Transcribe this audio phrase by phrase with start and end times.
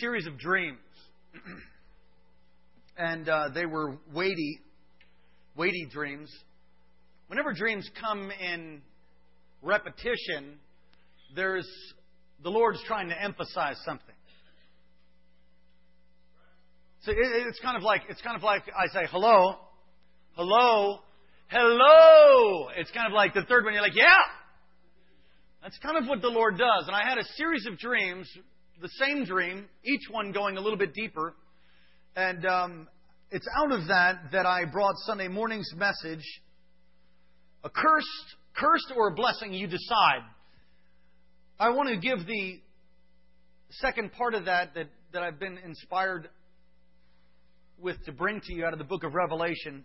[0.00, 0.78] series of dreams,
[2.96, 4.60] and uh, they were weighty,
[5.56, 6.30] weighty dreams.
[7.28, 8.80] Whenever dreams come in
[9.62, 10.58] repetition,
[11.34, 11.68] there's
[12.42, 14.14] the Lord's trying to emphasize something.
[17.02, 19.56] So it, it's kind of like it's kind of like I say hello,
[20.32, 21.00] hello,
[21.48, 22.68] hello.
[22.76, 23.74] It's kind of like the third one.
[23.74, 24.18] You're like, yeah.
[25.62, 26.86] That's kind of what the Lord does.
[26.86, 28.28] And I had a series of dreams,
[28.80, 31.34] the same dream, each one going a little bit deeper.
[32.16, 32.88] And um,
[33.30, 36.24] it's out of that that I brought Sunday morning's message.
[37.64, 40.22] A cursed, cursed or a blessing, you decide.
[41.58, 42.60] I want to give the
[43.70, 46.28] second part of that that, that I've been inspired
[47.80, 49.84] with to bring to you out of the book of Revelation.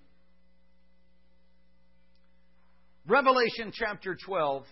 [3.07, 4.63] Revelation chapter 12.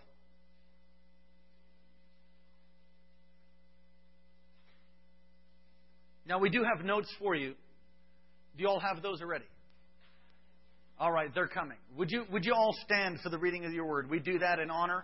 [6.32, 7.50] Now, we do have notes for you.
[8.56, 9.44] Do you all have those already?
[10.98, 11.76] All right, they're coming.
[11.98, 14.10] Would you, would you all stand for the reading of your word?
[14.10, 15.04] We do that in honor.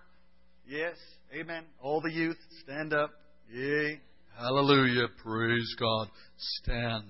[0.65, 0.95] Yes.
[1.37, 1.65] Amen.
[1.81, 3.11] All the youth, stand up.
[3.51, 3.99] Yay.
[4.39, 5.07] Hallelujah.
[5.21, 6.07] Praise God.
[6.37, 7.03] Stand.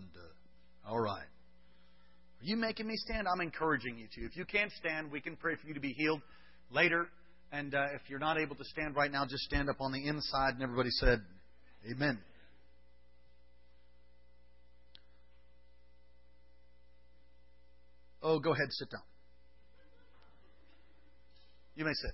[0.83, 1.19] All right.
[1.21, 3.27] Are you making me stand?
[3.31, 4.25] I'm encouraging you to.
[4.25, 6.23] If you can't stand, we can pray for you to be healed
[6.71, 7.05] later.
[7.51, 10.07] And uh, if you're not able to stand right now, just stand up on the
[10.07, 10.55] inside.
[10.55, 11.19] And everybody said,
[11.91, 12.17] Amen.
[18.21, 19.01] Oh, go ahead, sit down.
[21.75, 22.11] You may sit.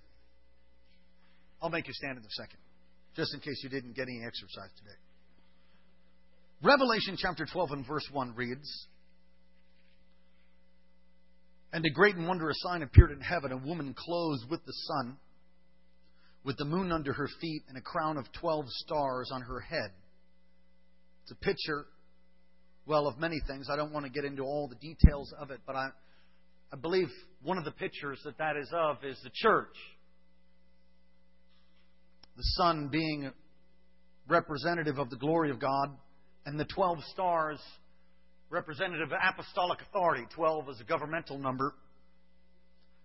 [1.61, 2.59] I'll make you stand in a second,
[3.15, 4.97] just in case you didn't get any exercise today.
[6.61, 8.87] Revelation chapter 12 and verse 1 reads
[11.71, 15.17] And a great and wondrous sign appeared in heaven a woman clothed with the sun,
[16.43, 19.91] with the moon under her feet, and a crown of 12 stars on her head.
[21.23, 21.85] It's a picture,
[22.85, 23.67] well, of many things.
[23.71, 25.89] I don't want to get into all the details of it, but I,
[26.71, 27.07] I believe
[27.41, 29.75] one of the pictures that that is of is the church
[32.35, 33.31] the sun being
[34.27, 35.89] representative of the glory of God,
[36.45, 37.59] and the 12 stars
[38.49, 40.25] representative of apostolic authority.
[40.35, 41.73] 12 is a governmental number.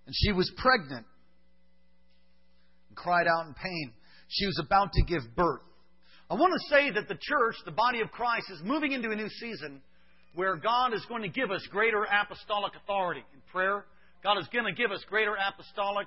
[0.07, 1.07] And she was pregnant
[2.89, 3.93] and cried out in pain.
[4.29, 5.63] She was about to give birth.
[6.31, 9.17] I want to say that the church, the body of Christ, is moving into a
[9.17, 9.81] new season
[10.35, 13.87] where God is going to give us greater apostolic authority in prayer.
[14.23, 16.07] God is going to give us greater apostolic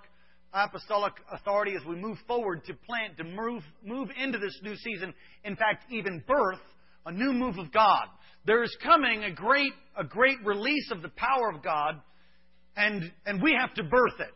[0.54, 5.14] apostolic authority as we move forward to plant, to move, move into this new season.
[5.46, 6.60] In fact, even birth
[7.06, 8.06] a new move of God.
[8.46, 12.02] There is coming a great, a great release of the power of God,
[12.76, 14.34] and, and we have to birth it.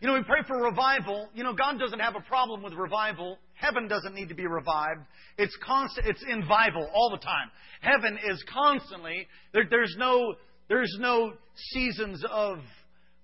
[0.00, 1.28] You know, we pray for revival.
[1.34, 3.38] You know, God doesn't have a problem with revival.
[3.54, 5.00] Heaven doesn't need to be revived.
[5.38, 6.06] It's constant.
[6.06, 7.50] It's in vival all the time.
[7.80, 9.26] Heaven is constantly.
[9.52, 10.34] There, there's no.
[10.68, 11.32] There's no
[11.72, 12.58] seasons of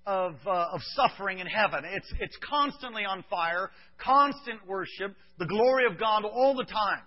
[0.06, 1.84] of, uh, of suffering in heaven.
[1.84, 7.03] It's, it's constantly on fire, constant worship, the glory of God all the time.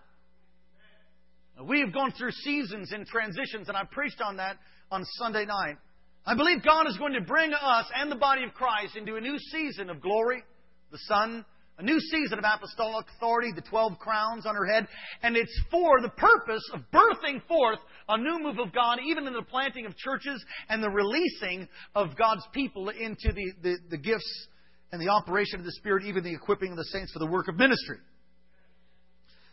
[1.68, 4.58] We have gone through seasons and transitions, and I preached on that
[4.92, 5.78] on Sunday night.
[6.26, 9.22] I believe God is going to bring us and the body of Christ into a
[9.22, 10.44] new season of glory,
[10.92, 11.46] the sun,
[11.78, 14.88] a new season of apostolic authority, the 12 crowns on her head,
[15.22, 19.34] and it's for the purpose of birthing forth a new move of God, even in
[19.34, 24.48] the planting of churches and the releasing of God's people into the, the, the gifts
[24.92, 27.48] and the operation of the Spirit, even the equipping of the saints for the work
[27.50, 27.98] of ministry.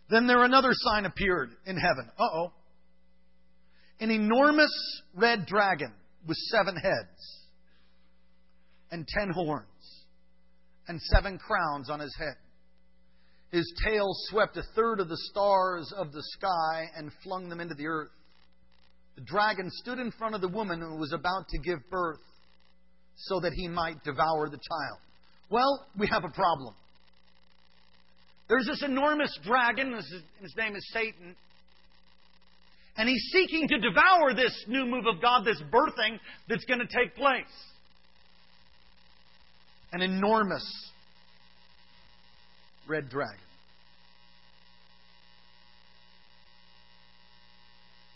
[0.08, 2.10] Then there another sign appeared in heaven.
[2.18, 2.52] Uh oh.
[3.98, 5.92] An enormous red dragon
[6.26, 7.42] with seven heads
[8.90, 9.66] and ten horns
[10.88, 12.36] and seven crowns on his head.
[13.50, 17.74] His tail swept a third of the stars of the sky and flung them into
[17.74, 18.10] the earth.
[19.16, 22.20] The dragon stood in front of the woman who was about to give birth
[23.16, 24.98] so that he might devour the child.
[25.50, 26.74] Well, we have a problem.
[28.48, 31.36] There's this enormous dragon, his name is Satan,
[32.96, 36.18] and he's seeking to devour this new move of God, this birthing
[36.48, 37.44] that's going to take place
[39.92, 40.64] an enormous
[42.88, 43.36] red dragon.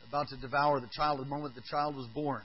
[0.09, 2.43] About to devour the child the moment the child was born.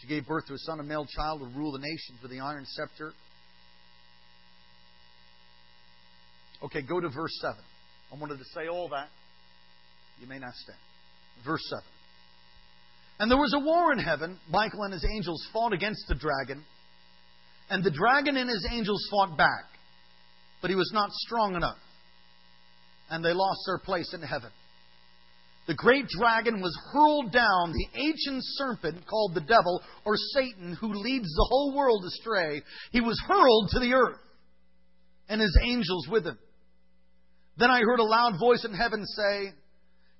[0.00, 2.40] She gave birth to a son, a male child, to rule the nations with the
[2.40, 3.12] iron scepter.
[6.62, 7.56] Okay, go to verse 7.
[8.12, 9.08] I wanted to say all that.
[10.20, 10.78] You may not stand.
[11.44, 11.84] Verse 7.
[13.18, 14.38] And there was a war in heaven.
[14.48, 16.64] Michael and his angels fought against the dragon
[17.70, 19.64] and the dragon and his angels fought back,
[20.60, 21.78] but he was not strong enough.
[23.12, 24.50] and they lost their place in heaven.
[25.66, 30.94] The great dragon was hurled down, the ancient serpent called the devil or Satan, who
[30.94, 32.62] leads the whole world astray.
[32.92, 34.20] He was hurled to the earth,
[35.28, 36.38] and his angels with him.
[37.56, 39.54] Then I heard a loud voice in heaven say,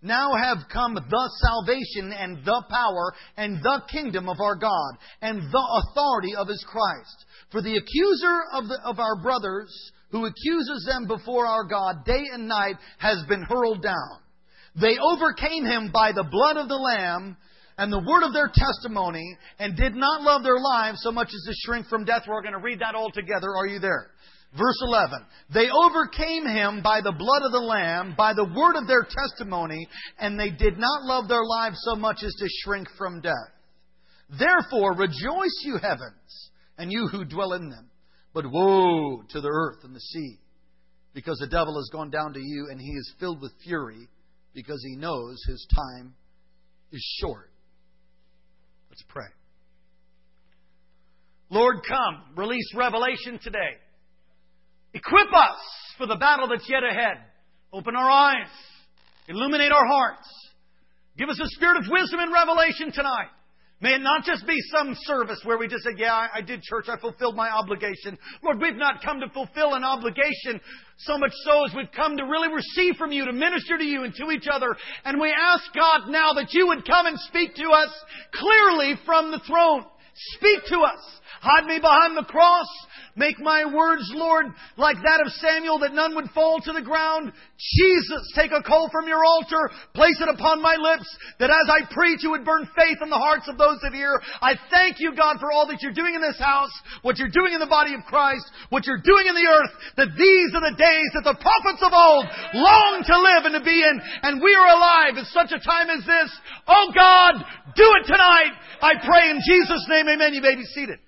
[0.03, 5.43] now have come the salvation and the power and the kingdom of our God and
[5.43, 7.27] the authority of his Christ.
[7.51, 9.71] For the accuser of, the, of our brothers,
[10.11, 14.21] who accuses them before our God day and night, has been hurled down.
[14.81, 17.37] They overcame him by the blood of the Lamb
[17.77, 21.43] and the word of their testimony and did not love their lives so much as
[21.47, 22.23] to shrink from death.
[22.29, 23.57] We're going to read that all together.
[23.57, 24.11] Are you there?
[24.57, 25.25] Verse 11.
[25.55, 29.87] They overcame him by the blood of the Lamb, by the word of their testimony,
[30.19, 33.33] and they did not love their lives so much as to shrink from death.
[34.39, 37.91] Therefore, rejoice, you heavens, and you who dwell in them.
[38.33, 40.39] But woe to the earth and the sea,
[41.15, 44.09] because the devil has gone down to you, and he is filled with fury,
[44.53, 46.15] because he knows his time
[46.93, 47.51] is short.
[48.89, 49.27] Let's pray.
[51.51, 52.37] Lord, come.
[52.37, 53.79] Release revelation today.
[54.95, 55.59] Equip us
[55.99, 57.19] for the battle that's yet ahead.
[57.73, 58.49] Open our eyes.
[59.29, 60.29] Illuminate our hearts.
[61.17, 63.29] Give us a spirit of wisdom and revelation tonight.
[63.83, 66.87] May it not just be some service where we just say, yeah, I, did church,
[66.89, 68.19] I fulfilled my obligation.
[68.43, 70.61] Lord, we've not come to fulfill an obligation
[70.99, 74.05] so much so as we've come to really receive from you, to minister to you
[74.05, 74.77] and to each other.
[75.07, 77.89] And we ask God now that you would come and speak to us
[78.35, 79.87] clearly from the throne.
[80.37, 81.01] Speak to us.
[81.41, 82.69] Hide me behind the cross.
[83.17, 84.47] Make my words, Lord,
[84.77, 87.33] like that of Samuel, that none would fall to the ground.
[87.59, 91.93] Jesus, take a coal from your altar, place it upon my lips, that as I
[91.93, 94.21] preach, you would burn faith in the hearts of those that hear.
[94.41, 96.73] I thank you, God, for all that you're doing in this house,
[97.03, 100.15] what you're doing in the body of Christ, what you're doing in the earth, that
[100.17, 102.25] these are the days that the prophets of old
[102.55, 105.91] long to live and to be in, and we are alive at such a time
[105.91, 106.31] as this.
[106.69, 107.43] Oh God,
[107.75, 108.55] do it tonight.
[108.81, 110.33] I pray in Jesus' name, amen.
[110.33, 110.99] You may be seated.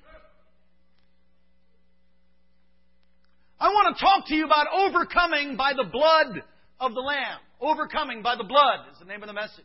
[3.62, 6.42] I want to talk to you about overcoming by the blood
[6.80, 7.38] of the Lamb.
[7.60, 9.64] Overcoming by the blood is the name of the message.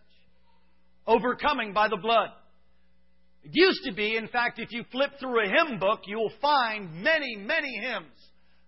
[1.08, 2.30] Overcoming by the blood.
[3.44, 6.32] It used to be, in fact, if you flip through a hymn book, you will
[6.40, 8.14] find many, many hymns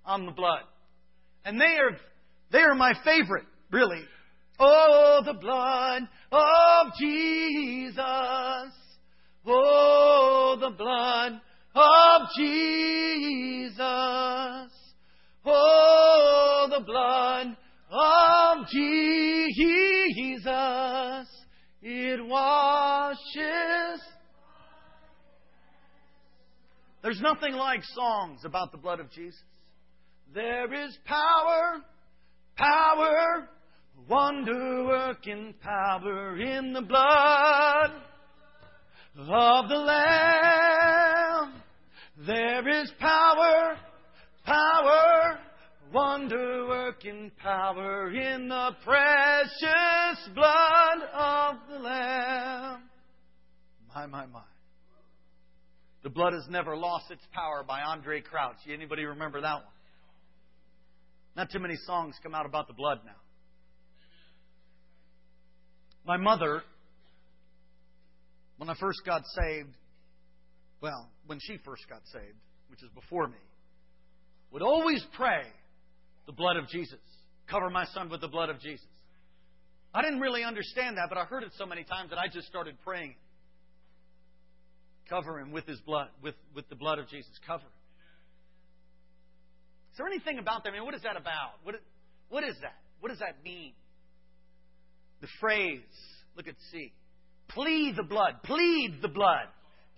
[0.04, 0.64] on the blood.
[1.46, 1.96] And they are,
[2.52, 4.02] they are my favorite, really.
[4.60, 8.00] Oh, the blood of Jesus.
[9.46, 11.40] Oh, the blood
[11.76, 13.80] of Jesus.
[15.46, 17.56] Oh, the blood
[17.92, 20.28] of Jesus,
[21.82, 24.02] it washes.
[27.02, 29.42] There's nothing like songs about the blood of Jesus.
[30.34, 31.82] There is power,
[32.58, 33.48] power,
[34.08, 37.92] wonder working power in the blood
[39.18, 41.54] of the Lamb.
[42.28, 43.78] There is power,
[44.50, 45.40] Power,
[45.94, 52.82] wonder working power in the precious blood of the Lamb.
[53.94, 54.42] My, my, my.
[56.02, 58.56] The blood has never lost its power by Andraé Crouch.
[58.74, 59.64] Anybody remember that one?
[61.36, 63.12] Not too many songs come out about the blood now.
[66.08, 66.64] My mother,
[68.58, 69.78] when I first got saved,
[70.82, 72.38] well, when she first got saved,
[72.70, 73.38] which is before me,
[74.52, 75.44] would always pray
[76.26, 77.00] the blood of Jesus.
[77.50, 78.86] Cover my son with the blood of Jesus.
[79.94, 82.48] I didn't really understand that, but I heard it so many times that I just
[82.48, 83.16] started praying.
[85.10, 87.32] Cover him with his blood, with, with the blood of Jesus.
[87.48, 87.72] Cover him.
[89.92, 90.70] Is there anything about that?
[90.70, 91.58] I mean, what is that about?
[91.64, 91.76] What,
[92.30, 92.78] what is that?
[93.00, 93.74] What does that mean?
[95.22, 95.82] The phrase,
[96.38, 96.94] look at C.
[97.50, 98.44] Plead the blood.
[98.44, 99.48] Plead the blood.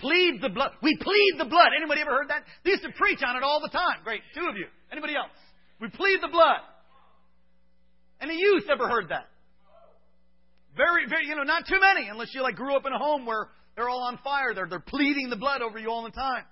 [0.01, 0.71] Plead the blood.
[0.81, 1.69] We plead the blood.
[1.77, 2.43] Anybody ever heard that?
[2.65, 4.01] They used to preach on it all the time.
[4.03, 4.21] Great.
[4.33, 4.65] Two of you.
[4.91, 5.31] Anybody else?
[5.79, 6.59] We plead the blood.
[8.19, 9.29] Any youth ever heard that?
[10.75, 13.25] Very, very, you know, not too many, unless you like grew up in a home
[13.25, 14.53] where they're all on fire.
[14.53, 16.45] They're, they're pleading the blood over you all the time.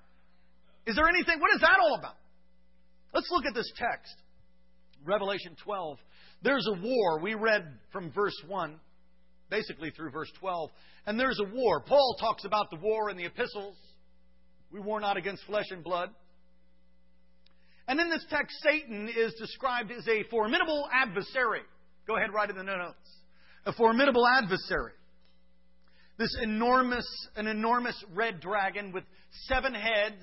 [0.86, 2.15] Is there anything, what is that all about?
[3.13, 4.13] Let's look at this text.
[5.06, 5.98] Revelation 12.
[6.44, 7.20] There's a war.
[7.22, 8.79] We read from verse 1
[9.50, 10.70] basically through verse 12.
[11.06, 11.82] And there's a war.
[11.82, 13.75] Paul talks about the war in the epistles.
[14.72, 16.10] We war not against flesh and blood.
[17.88, 21.62] And in this text, Satan is described as a formidable adversary.
[22.06, 22.98] Go ahead, write in the notes.
[23.65, 24.94] A formidable adversary.
[26.20, 29.06] This enormous, an enormous red dragon with
[29.48, 30.22] seven heads,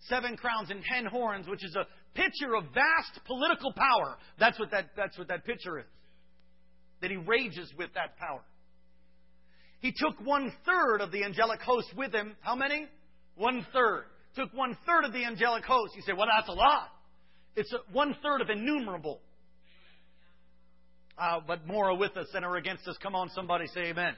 [0.00, 4.18] seven crowns, and ten horns, which is a picture of vast political power.
[4.38, 5.86] That's what that, that's what that picture is.
[7.02, 8.40] That he rages with that power.
[9.80, 12.36] He took one third of the angelic host with him.
[12.40, 12.86] How many?
[13.34, 14.04] One third.
[14.36, 15.94] Took one third of the angelic host.
[15.96, 16.88] You say, well, that's a lot.
[17.56, 19.20] It's one third of innumerable.
[21.18, 22.96] Uh, but more are with us than are against us.
[23.02, 24.14] Come on, somebody say amen.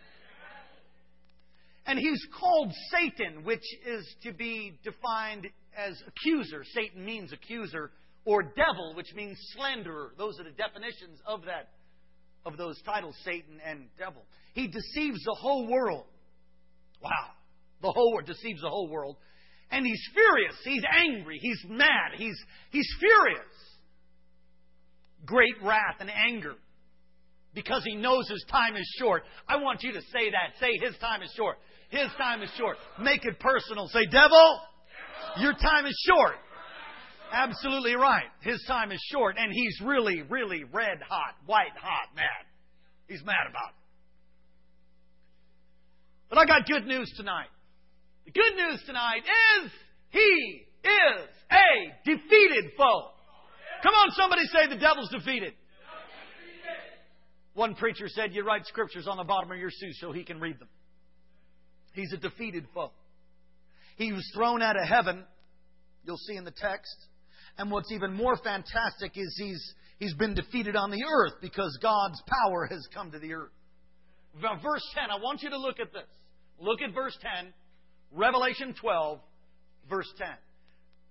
[1.87, 6.65] And he's called Satan, which is to be defined as accuser.
[6.73, 7.91] Satan means accuser,
[8.25, 10.13] or devil, which means slanderer.
[10.17, 11.71] Those are the definitions of that,
[12.47, 14.23] of those titles, Satan and devil.
[14.55, 16.05] He deceives the whole world.
[17.03, 17.31] Wow.
[17.83, 19.17] The whole world deceives the whole world.
[19.71, 20.55] And he's furious.
[20.65, 21.39] He's angry.
[21.41, 22.13] He's mad.
[22.17, 22.39] He's,
[22.71, 23.41] he's furious.
[25.25, 26.55] Great wrath and anger
[27.55, 29.23] because he knows his time is short.
[29.49, 30.59] I want you to say that.
[30.61, 31.57] Say, his time is short.
[31.91, 32.77] His time is short.
[33.01, 33.89] Make it personal.
[33.89, 34.61] Say, devil,
[35.39, 36.35] your time is short.
[37.35, 38.31] Absolutely right.
[38.43, 42.47] His time is short, and he's really, really red hot, white hot, mad.
[43.09, 43.85] He's mad about it.
[46.31, 47.49] But I got good news tonight.
[48.27, 49.23] The good news tonight
[49.65, 49.71] is
[50.11, 53.11] he is a defeated foe.
[53.83, 55.55] Come on, somebody say the devil's defeated.
[57.55, 60.41] One preacher said, You write scriptures on the bottom of your suit so he can
[60.41, 60.69] read them.
[61.95, 62.93] He's a defeated foe.
[63.97, 65.25] He was thrown out of heaven,
[66.05, 66.97] you'll see in the text.
[67.59, 72.21] And what's even more fantastic is he's, he's been defeated on the earth because God's
[72.27, 73.53] power has come to the earth.
[74.43, 76.09] Now, verse 10, I want you to look at this.
[76.59, 77.53] Look at verse 10,
[78.13, 79.21] Revelation 12,
[79.89, 80.29] verse 10.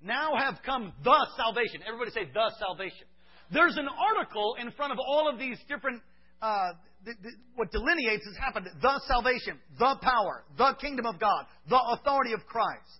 [0.03, 1.81] Now have come the salvation.
[1.87, 3.07] Everybody say the salvation.
[3.51, 6.01] There's an article in front of all of these different
[6.41, 6.73] uh,
[7.05, 11.79] the, the, what delineates has happened the salvation, the power, the kingdom of God, the
[11.93, 12.99] authority of Christ.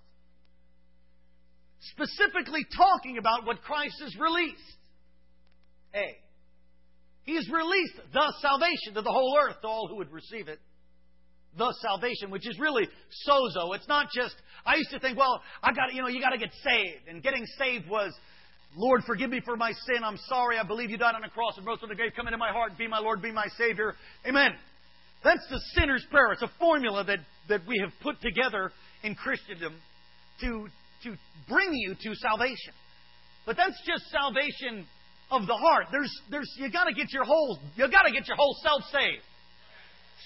[1.91, 4.61] Specifically talking about what Christ has released.
[5.95, 6.17] A.
[7.23, 10.59] He has released the salvation to the whole earth, to all who would receive it.
[11.57, 12.87] The salvation, which is really
[13.27, 13.75] sozo.
[13.75, 14.35] It's not just,
[14.65, 17.07] I used to think, well, I got you know, you got to get saved.
[17.07, 18.11] And getting saved was
[18.75, 20.03] Lord, forgive me for my sin.
[20.03, 20.57] I'm sorry.
[20.57, 22.11] I believe you died on the cross and rose from the grave.
[22.15, 22.77] Come into my heart.
[22.77, 23.21] Be my Lord.
[23.21, 23.93] Be my Savior.
[24.27, 24.51] Amen.
[25.23, 26.31] That's the sinner's prayer.
[26.31, 28.71] It's a formula that, that we have put together
[29.03, 29.75] in Christendom
[30.41, 30.67] to,
[31.03, 31.15] to
[31.48, 32.74] bring you to salvation.
[33.45, 34.86] But that's just salvation
[35.31, 35.88] of the heart.
[35.91, 39.24] There's, there's, you gotta get your whole, you gotta get your whole self saved.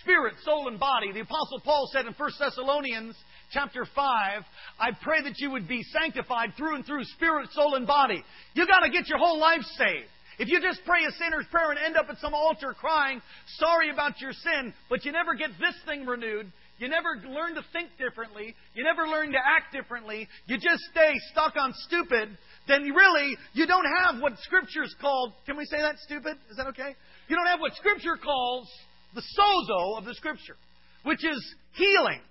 [0.02, 1.12] Spirit, soul, and body.
[1.12, 3.16] The apostle Paul said in 1 Thessalonians
[3.52, 4.44] chapter 5,
[4.80, 8.24] I pray that you would be sanctified through and through, spirit, soul, and body.
[8.54, 10.08] You got to get your whole life saved.
[10.40, 13.22] If you just pray a sinner's prayer and end up at some altar crying,
[13.58, 17.64] sorry about your sin, but you never get this thing renewed, you never learn to
[17.74, 22.84] think differently, you never learn to act differently, you just stay stuck on stupid, then
[22.84, 26.38] really, you don't have what Scripture's called, can we say that stupid?
[26.50, 26.96] Is that okay?
[27.28, 28.70] You don't have what Scripture calls
[29.16, 30.58] the sozo of the Scripture,
[31.04, 32.22] which is healing,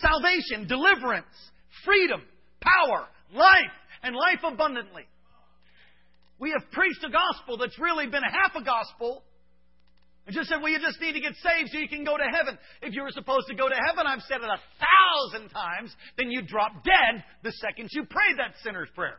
[0.00, 1.26] salvation, deliverance,
[1.84, 2.22] freedom,
[2.60, 5.04] power, life, and life abundantly.
[6.38, 9.22] We have preached a gospel that's really been a half a gospel.
[10.30, 12.22] And just said, well, you just need to get saved so you can go to
[12.22, 12.56] heaven.
[12.82, 16.30] If you were supposed to go to heaven, I've said it a thousand times, then
[16.30, 19.18] you drop dead the second you prayed that sinner's prayer.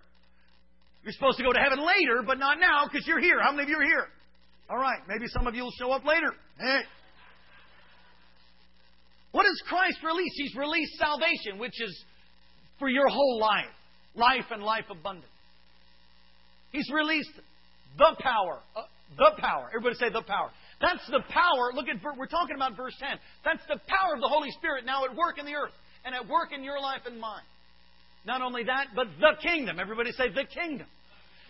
[1.03, 3.44] You're supposed to go to heaven later, but not now because you're here.
[3.44, 4.08] How many of you are here?
[4.70, 6.32] All right, maybe some of you will show up later.
[6.58, 6.80] Hey.
[9.34, 10.32] What does Christ release?
[10.36, 12.06] He's released salvation, which is
[12.80, 13.75] for your whole life,
[14.15, 15.27] life and life abundant.
[16.72, 17.36] He's released
[17.98, 18.84] the power, uh,
[19.18, 19.68] the power.
[19.75, 20.51] Everybody say the power.
[20.81, 21.71] That's the power.
[21.73, 23.09] Look at we're talking about verse 10.
[23.45, 25.73] That's the power of the Holy Spirit now at work in the earth
[26.03, 27.45] and at work in your life and mine.
[28.25, 29.79] Not only that, but the kingdom.
[29.79, 30.88] Everybody say the kingdom.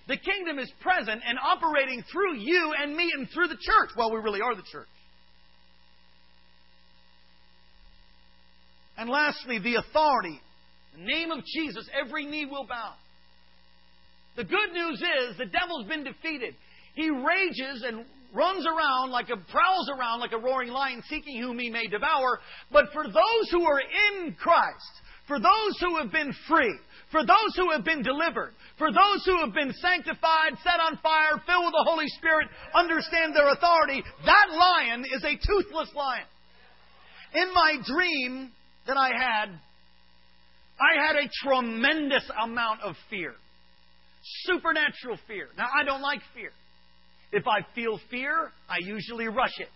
[0.07, 3.91] The kingdom is present and operating through you and me and through the church.
[3.95, 4.87] Well, we really are the church.
[8.97, 10.39] And lastly, the authority.
[10.95, 12.93] The name of Jesus, every knee will bow.
[14.35, 16.55] The good news is the devil's been defeated.
[16.95, 21.59] He rages and runs around like a prowls around like a roaring lion seeking whom
[21.59, 22.39] he may devour.
[22.71, 24.91] But for those who are in Christ,
[25.27, 26.75] for those who have been free,
[27.11, 31.41] for those who have been delivered, for those who have been sanctified, set on fire,
[31.45, 36.25] filled with the Holy Spirit, understand their authority, that lion is a toothless lion.
[37.33, 38.51] In my dream,
[38.87, 39.49] that I had,
[40.79, 43.35] I had a tremendous amount of fear.
[44.45, 45.47] Supernatural fear.
[45.57, 46.51] Now, I don't like fear.
[47.31, 49.69] If I feel fear, I usually rush it.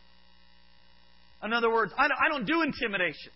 [1.43, 3.31] In other words, I don't do intimidation.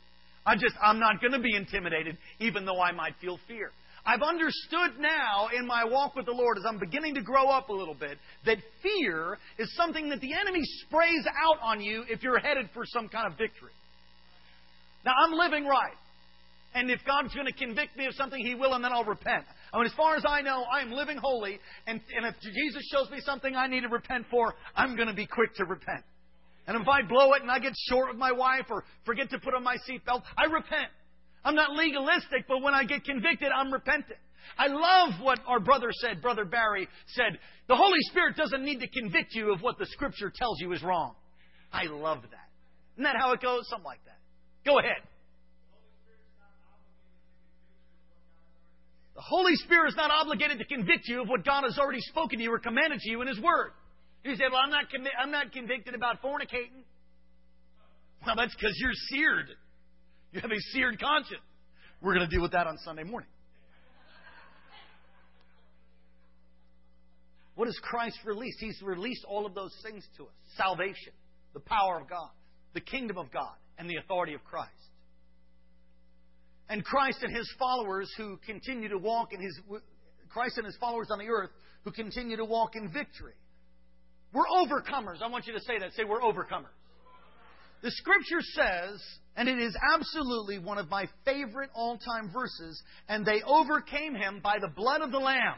[0.46, 3.72] I just, I'm not going to be intimidated, even though I might feel fear.
[4.06, 7.70] I've understood now in my walk with the Lord as I'm beginning to grow up
[7.70, 12.24] a little bit that fear is something that the enemy sprays out on you if
[12.24, 13.72] you're headed for some kind of victory.
[15.06, 15.99] Now, I'm living right.
[16.74, 19.46] And if God's going to convict me of something, He will, and then I'll repent.
[19.74, 23.10] I mean, as far as I know, I'm living holy, and, and if Jesus shows
[23.10, 26.04] me something I need to repent for, I'm going to be quick to repent.
[26.68, 29.40] And if I blow it and I get short with my wife or forget to
[29.40, 30.92] put on my seatbelt, I repent.
[31.44, 34.20] I'm not legalistic, but when I get convicted, I'm repentant.
[34.58, 37.40] I love what our brother said, Brother Barry said.
[37.68, 40.84] The Holy Spirit doesn't need to convict you of what the Scripture tells you is
[40.84, 41.16] wrong.
[41.72, 42.50] I love that.
[42.96, 43.68] Isn't that how it goes?
[43.70, 44.18] Something like that.
[44.66, 45.02] Go ahead.
[49.20, 52.40] The Holy Spirit is not obligated to convict you of what God has already spoken
[52.40, 53.74] to you or commanded to you in His Word.
[54.24, 56.86] You say, "Well, I'm not convi- I'm not convicted about fornicating."
[58.26, 59.50] Well, that's because you're seared.
[60.32, 61.42] You have a seared conscience.
[62.00, 63.30] We're going to deal with that on Sunday morning.
[67.56, 68.60] What has Christ released?
[68.62, 71.12] He's released all of those things to us salvation,
[71.54, 72.30] the power of God,
[72.74, 74.72] the kingdom of God, and the authority of Christ.
[76.70, 79.60] And Christ and his followers who continue to walk in his
[80.30, 81.50] Christ and his followers on the earth
[81.84, 83.34] who continue to walk in victory.
[84.34, 85.22] We're overcomers.
[85.24, 85.94] I want you to say that.
[85.94, 86.76] Say we're overcomers.
[87.82, 89.02] The scripture says,
[89.36, 94.42] and it is absolutely one of my favorite all time verses, and they overcame him
[94.44, 95.56] by the blood of the Lamb.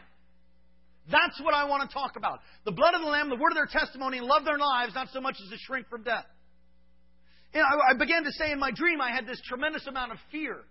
[1.12, 2.40] That's what I want to talk about.
[2.64, 5.10] The blood of the Lamb, the word of their testimony, and love their lives, not
[5.12, 6.26] so much as to shrink from death.
[7.54, 10.64] Know, I began to say in my dream I had this tremendous amount of fear.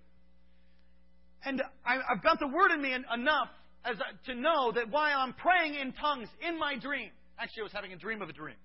[1.45, 3.49] And I, have got the word in me enough
[3.85, 7.73] as to know that while I'm praying in tongues in my dream, actually I was
[7.73, 8.57] having a dream of a dream.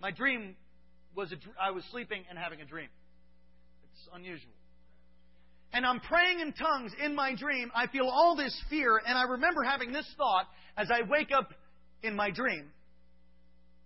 [0.00, 0.56] My dream
[1.14, 2.88] was a, I was sleeping and having a dream.
[3.92, 4.52] It's unusual.
[5.72, 7.70] And I'm praying in tongues in my dream.
[7.74, 10.46] I feel all this fear, and I remember having this thought
[10.76, 11.52] as I wake up
[12.02, 12.70] in my dream,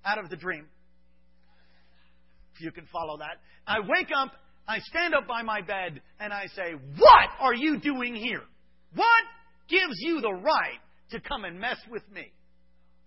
[0.04, 0.66] out of the dream.
[2.54, 3.40] If you can follow that.
[3.66, 4.32] I wake up,
[4.66, 8.42] I stand up by my bed, and I say, What are you doing here?
[8.94, 9.24] What
[9.68, 12.32] gives you the right to come and mess with me?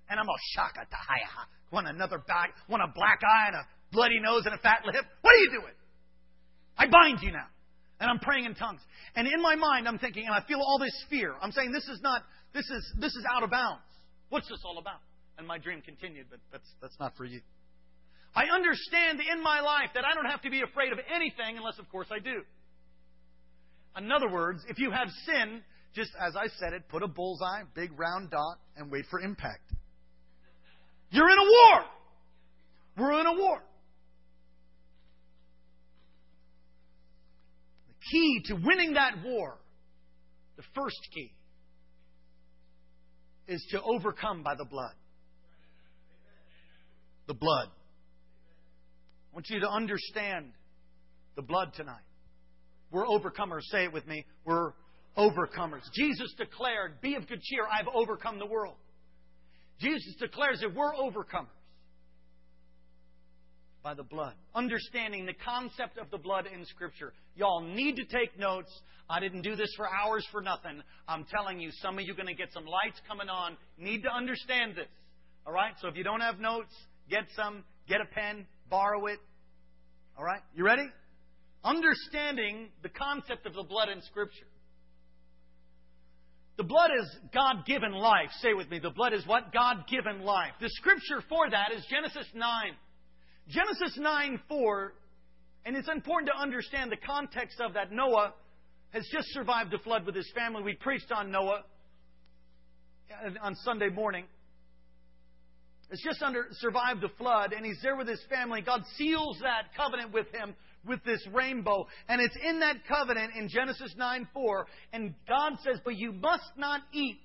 [0.10, 1.48] And I'm all shaka tahaya.
[1.72, 5.04] Want another back, want a black eye and a bloody nose and a fat lip?
[5.22, 5.74] What are you doing?
[6.78, 7.48] I bind you now.
[8.00, 8.82] And I'm praying in tongues.
[9.16, 11.34] And in my mind, I'm thinking, and I feel all this fear.
[11.42, 13.84] I'm saying, this is not, this is, this is out of bounds.
[14.30, 15.00] What's this all about?
[15.38, 17.42] And my dream continued, but that's, that's not for you.
[18.36, 21.80] I understand in my life that I don't have to be afraid of anything unless,
[21.80, 22.42] of course, I do.
[23.98, 25.62] In other words, if you have sin,
[25.94, 29.72] just as I said it, put a bullseye, big round dot, and wait for impact.
[31.12, 31.86] You're in a war.
[32.98, 33.64] We're in a war.
[37.88, 39.58] The key to winning that war,
[40.58, 41.32] the first key,
[43.48, 44.94] is to overcome by the blood.
[47.28, 47.70] The blood.
[49.36, 50.54] I want you to understand
[51.36, 52.00] the blood tonight.
[52.90, 53.64] We're overcomers.
[53.64, 54.26] Say it with me.
[54.46, 54.72] We're
[55.18, 55.82] overcomers.
[55.94, 57.66] Jesus declared, Be of good cheer.
[57.70, 58.76] I've overcome the world.
[59.82, 61.50] Jesus declares that we're overcomers
[63.84, 64.36] by the blood.
[64.56, 67.12] Understanding the concept of the blood in Scripture.
[67.36, 68.72] Y'all need to take notes.
[69.10, 70.82] I didn't do this for hours for nothing.
[71.10, 73.58] I'm telling you, some of you are going to get some lights coming on.
[73.78, 74.88] Need to understand this.
[75.46, 75.74] All right?
[75.82, 76.74] So if you don't have notes,
[77.10, 79.20] get some, get a pen, borrow it.
[80.18, 80.42] All right?
[80.54, 80.88] You ready?
[81.64, 84.46] Understanding the concept of the blood in Scripture.
[86.58, 88.30] The blood is God given life.
[88.42, 88.80] Say with me.
[88.80, 89.52] The blood is what?
[89.52, 90.54] God given life.
[90.62, 92.72] The scripture for that is Genesis 9.
[93.50, 94.94] Genesis 9 4,
[95.66, 97.92] and it's important to understand the context of that.
[97.92, 98.34] Noah
[98.92, 100.64] has just survived the flood with his family.
[100.64, 101.64] We preached on Noah
[103.42, 104.26] on Sunday morning.
[105.90, 108.62] Has just under, survived the flood, and he's there with his family.
[108.62, 111.88] God seals that covenant with him with this rainbow.
[112.08, 114.68] And it's in that covenant in Genesis 9 4.
[114.94, 117.20] And God says, But you must not eat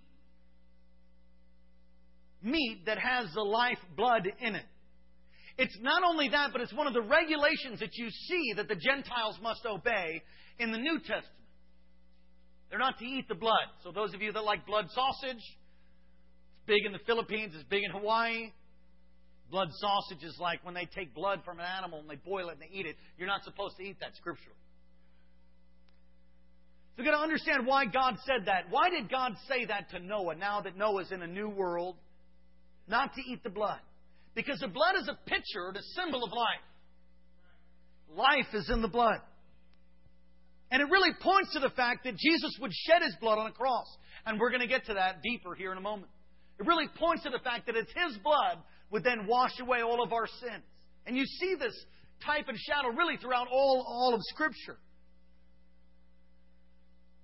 [2.42, 4.64] meat that has the life blood in it.
[5.58, 8.76] It's not only that, but it's one of the regulations that you see that the
[8.76, 10.22] Gentiles must obey
[10.58, 11.26] in the New Testament.
[12.70, 13.66] They're not to eat the blood.
[13.82, 15.42] So, those of you that like blood sausage,
[16.66, 18.52] big in the Philippines, it's big in Hawaii.
[19.50, 22.52] Blood sausage is like when they take blood from an animal and they boil it
[22.52, 22.96] and they eat it.
[23.18, 24.56] You're not supposed to eat that scripturally.
[26.96, 28.66] So you've got to understand why God said that.
[28.70, 31.96] Why did God say that to Noah now that Noah's in a new world?
[32.86, 33.80] Not to eat the blood.
[34.34, 36.62] Because the blood is a picture, a symbol of life.
[38.16, 39.20] Life is in the blood.
[40.70, 43.52] And it really points to the fact that Jesus would shed his blood on a
[43.52, 43.86] cross.
[44.26, 46.10] And we're going to get to that deeper here in a moment.
[46.60, 48.58] It really points to the fact that it's his blood
[48.90, 50.62] would then wash away all of our sins.
[51.06, 51.74] And you see this
[52.24, 54.76] type and shadow really throughout all, all of Scripture.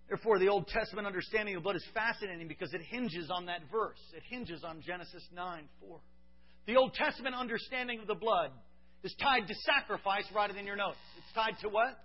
[0.08, 3.98] Therefore, the Old Testament understanding of blood is fascinating because it hinges on that verse.
[4.16, 6.00] It hinges on Genesis 9 4.
[6.66, 8.52] The Old Testament understanding of the blood
[9.02, 10.96] is tied to sacrifice, it in your notes.
[11.18, 11.98] It's tied to what?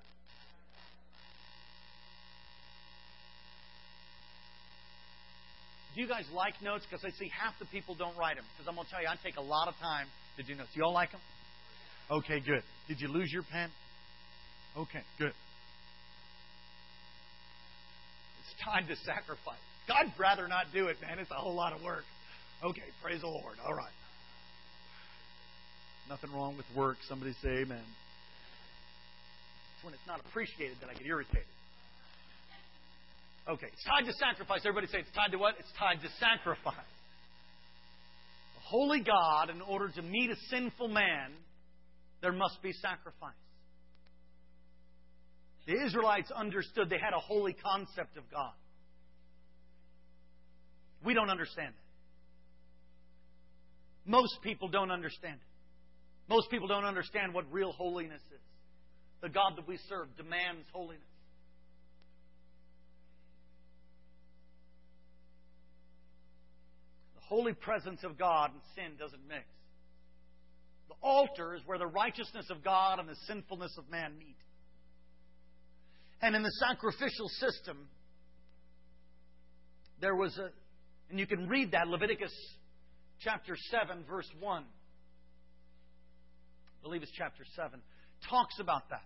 [5.95, 6.85] Do you guys like notes?
[6.89, 8.45] Because I see half the people don't write them.
[8.55, 10.69] Because I'm going to tell you, I take a lot of time to do notes.
[10.73, 11.21] You all like them?
[12.09, 12.63] Okay, good.
[12.87, 13.69] Did you lose your pen?
[14.77, 15.33] Okay, good.
[18.39, 19.59] It's time to sacrifice.
[19.87, 21.19] God'd rather not do it, man.
[21.19, 22.03] It's a whole lot of work.
[22.63, 23.55] Okay, praise the Lord.
[23.65, 23.91] All right.
[26.07, 26.97] Nothing wrong with work.
[27.07, 27.83] Somebody say amen.
[29.75, 31.47] It's when it's not appreciated that I get irritated.
[33.49, 34.61] Okay, it's tied to sacrifice.
[34.65, 35.55] Everybody say it's tied to what?
[35.59, 36.75] It's tied to sacrifice.
[38.57, 41.31] A holy God, in order to meet a sinful man,
[42.21, 43.33] there must be sacrifice.
[45.65, 48.53] The Israelites understood they had a holy concept of God.
[51.03, 51.75] We don't understand it.
[54.09, 56.29] Most people don't understand it.
[56.29, 58.41] Most people don't understand what real holiness is.
[59.21, 61.01] The God that we serve demands holiness.
[67.31, 69.45] Holy presence of God and sin doesn't mix.
[70.89, 74.35] The altar is where the righteousness of God and the sinfulness of man meet.
[76.21, 77.87] And in the sacrificial system,
[80.01, 80.49] there was a,
[81.09, 82.33] and you can read that, Leviticus
[83.21, 84.63] chapter 7, verse 1.
[84.63, 84.65] I
[86.83, 87.79] believe it's chapter 7.
[88.29, 89.05] Talks about that.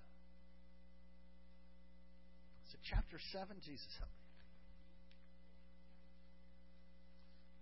[2.67, 3.55] Is it chapter 7?
[3.63, 4.15] Jesus help me.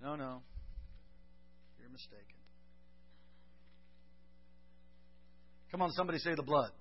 [0.01, 0.41] No, no.
[1.83, 2.23] You're mistaken.
[5.69, 6.71] Come on, somebody say the blood.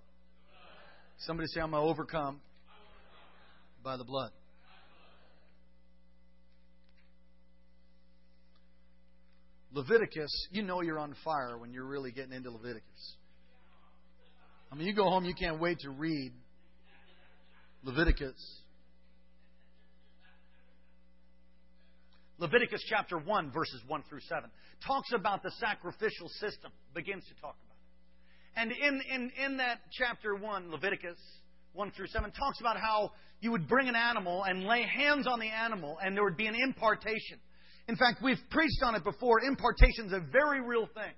[1.19, 2.41] Somebody say, I'm overcome
[3.83, 4.31] by the blood.
[9.73, 13.17] Leviticus, you know you're on fire when you're really getting into Leviticus.
[14.71, 16.33] I mean, you go home, you can't wait to read
[17.83, 18.62] Leviticus.
[22.43, 24.51] Leviticus chapter 1, verses 1 through 7,
[24.85, 28.61] talks about the sacrificial system, begins to talk about it.
[28.61, 31.17] And in, in, in that chapter 1, Leviticus
[31.75, 35.39] 1 through 7, talks about how you would bring an animal and lay hands on
[35.39, 37.39] the animal, and there would be an impartation.
[37.87, 39.41] In fact, we've preached on it before.
[39.41, 41.15] Impartation is a very real thing.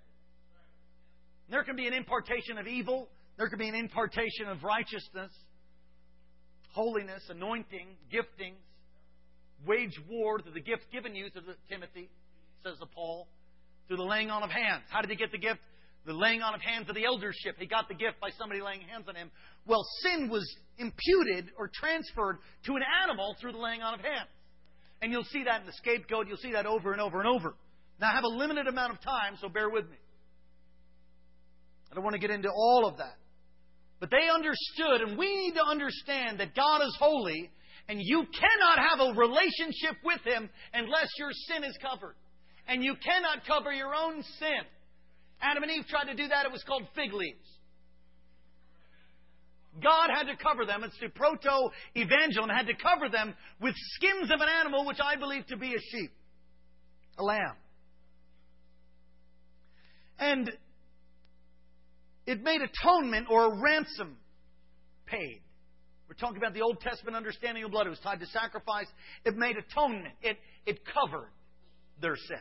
[1.48, 3.08] There can be an impartation of evil,
[3.38, 5.32] there can be an impartation of righteousness,
[6.72, 8.60] holiness, anointing, giftings.
[9.66, 12.11] Wage war through the gift given you to Timothy,
[12.62, 13.29] says the Paul,
[13.88, 14.85] through the laying on of hands.
[14.90, 15.61] How did he get the gift?
[16.07, 17.57] the laying on of hands of the eldership.
[17.59, 19.31] He got the gift by somebody laying hands on him.
[19.66, 20.44] Well, sin was
[20.79, 24.29] imputed or transferred to an animal through the laying on of hands.
[25.00, 26.29] And you'll see that in the scapegoat.
[26.29, 27.55] You'll see that over and over and over.
[28.00, 29.96] Now, I have a limited amount of time, so bear with me.
[31.90, 33.16] I don't want to get into all of that.
[34.00, 37.50] But they understood, and we need to understand that God is holy,
[37.88, 42.14] and you cannot have a relationship with Him unless your sin is covered.
[42.66, 44.64] And you cannot cover your own sin.
[45.42, 47.55] Adam and Eve tried to do that, it was called fig leaves.
[49.83, 50.85] God had to cover them.
[50.85, 55.16] It's the proto evangelium had to cover them with skins of an animal, which I
[55.16, 56.12] believe to be a sheep,
[57.18, 57.57] a lamb.
[60.18, 60.53] And
[62.27, 64.16] it made atonement or a ransom
[65.07, 65.42] paid.
[66.09, 67.87] We're talking about the Old Testament understanding of blood.
[67.87, 68.87] It was tied to sacrifice.
[69.25, 70.14] It made atonement.
[70.23, 70.37] It,
[70.67, 71.31] it covered
[72.01, 72.40] their sin.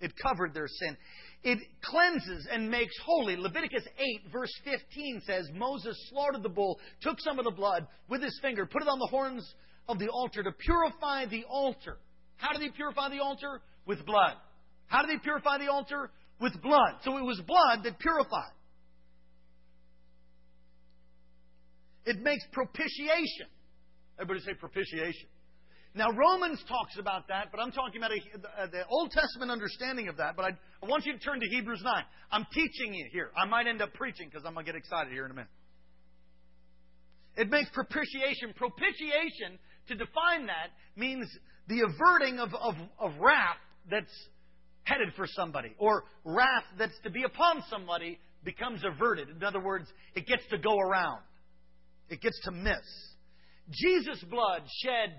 [0.00, 0.96] It covered their sin.
[1.44, 3.36] It cleanses and makes holy.
[3.36, 8.22] Leviticus 8, verse 15 says Moses slaughtered the bull, took some of the blood with
[8.22, 9.48] his finger, put it on the horns
[9.88, 11.98] of the altar to purify the altar.
[12.36, 13.60] How did he purify the altar?
[13.86, 14.34] With blood.
[14.86, 16.10] How did he purify the altar?
[16.40, 16.94] With blood.
[17.02, 18.52] So it was blood that purified.
[22.04, 23.46] It makes propitiation.
[24.18, 25.28] Everybody say propitiation.
[25.94, 30.08] Now, Romans talks about that, but I'm talking about a, uh, the Old Testament understanding
[30.08, 30.36] of that.
[30.36, 30.48] But I,
[30.82, 32.04] I want you to turn to Hebrews 9.
[32.30, 33.30] I'm teaching you here.
[33.36, 35.50] I might end up preaching because I'm going to get excited here in a minute.
[37.36, 38.54] It makes propitiation.
[38.56, 41.28] Propitiation, to define that, means
[41.68, 43.60] the averting of, of, of wrath
[43.90, 44.12] that's
[44.84, 49.28] headed for somebody, or wrath that's to be upon somebody becomes averted.
[49.28, 51.20] In other words, it gets to go around,
[52.12, 53.14] it gets to miss.
[53.70, 55.14] Jesus' blood shed,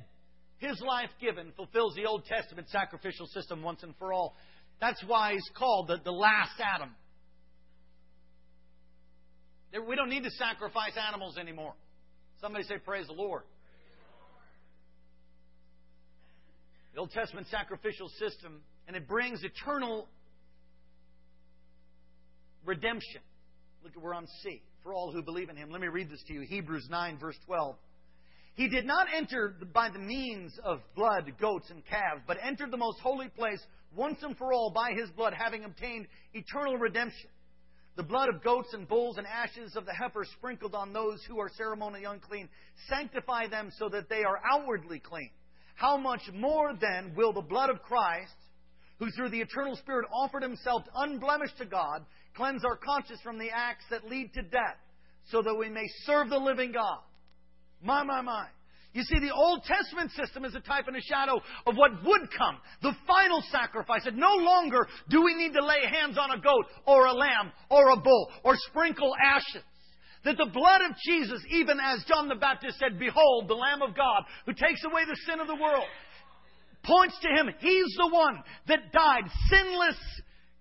[0.60, 4.36] his life given, fulfills the Old Testament sacrificial system once and for all.
[4.80, 6.92] That's why he's called the, the last Adam.
[9.88, 11.74] We don't need to sacrifice animals anymore.
[12.40, 13.44] Somebody say, Praise the Lord.
[16.94, 20.08] The Old Testament sacrificial system, and it brings eternal
[22.66, 23.22] redemption.
[23.84, 24.62] Look, we're on C.
[24.84, 25.70] For all who believe in him.
[25.72, 26.42] Let me read this to you.
[26.42, 27.76] Hebrews 9, verse 12.
[28.56, 32.78] He did not enter by the means of blood, goats, and calves, but entered the
[32.78, 33.62] most holy place
[33.96, 37.30] once and for all by his blood, having obtained eternal redemption.
[37.96, 41.40] The blood of goats and bulls and ashes of the heifer sprinkled on those who
[41.40, 42.50] are ceremonially unclean
[42.90, 45.30] sanctify them so that they are outwardly clean.
[45.76, 48.34] How much more then will the blood of Christ,
[49.00, 53.50] who through the eternal Spirit offered himself unblemished to God, cleanse our conscience from the
[53.54, 54.78] acts that lead to death,
[55.26, 57.00] so that we may serve the living God?
[57.82, 58.48] My, my, my.
[58.94, 62.30] You see, the Old Testament system is a type and a shadow of what would
[62.38, 64.04] come, the final sacrifice.
[64.06, 67.52] That no longer do we need to lay hands on a goat or a lamb
[67.72, 69.64] or a bull or sprinkle ashes.
[70.26, 73.96] That the blood of Jesus, even as John the Baptist said, Behold, the Lamb of
[73.96, 75.88] God who takes away the sin of the world,
[76.84, 77.50] points to him.
[77.60, 79.98] He's the one that died sinless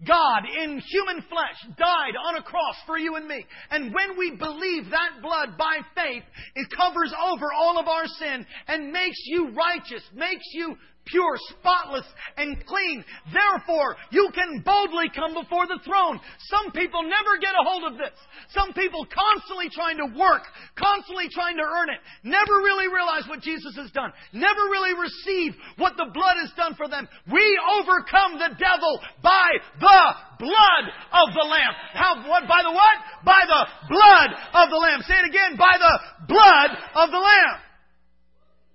[0.06, 3.44] God in human flesh died on a cross for you and me.
[3.70, 8.46] And when we believe that blood by faith, it covers over all of our sin
[8.66, 13.04] and makes you righteous, makes you pure, spotless, and clean.
[13.32, 16.20] Therefore, you can boldly come before the throne.
[16.50, 18.14] Some people never get a hold of this.
[18.50, 20.42] Some people constantly trying to work,
[20.78, 25.52] constantly trying to earn it, never really realize what Jesus has done, never really receive
[25.76, 27.08] what the blood has done for them.
[27.28, 27.44] We
[27.76, 30.02] overcome the devil by the
[30.40, 31.74] blood of the Lamb.
[31.92, 32.96] How, what, by the what?
[33.24, 34.30] By the blood
[34.64, 35.00] of the Lamb.
[35.04, 35.94] Say it again, by the
[36.28, 37.60] blood of the Lamb.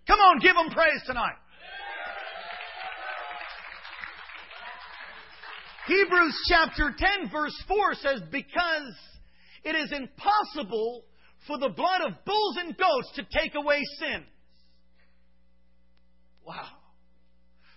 [0.08, 1.36] Come on, give them praise tonight.
[5.88, 8.94] Hebrews chapter 10 verse 4 says, because
[9.64, 11.06] it is impossible
[11.48, 14.24] for the blood of bulls and goats to take away sin.
[16.46, 16.68] Wow.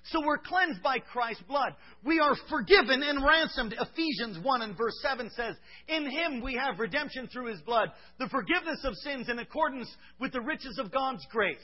[0.04, 1.74] So we're cleansed by Christ's blood.
[2.04, 3.74] We are forgiven and ransomed.
[3.78, 5.54] Ephesians 1 and verse 7 says,
[5.88, 10.32] In Him we have redemption through His blood, the forgiveness of sins in accordance with
[10.32, 11.58] the riches of God's grace.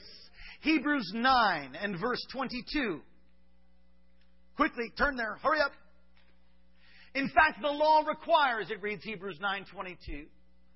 [0.61, 3.01] Hebrews 9 and verse 22.
[4.55, 5.37] Quickly, turn there.
[5.43, 5.71] Hurry up.
[7.15, 10.27] In fact, the law requires, it reads Hebrews 9:22.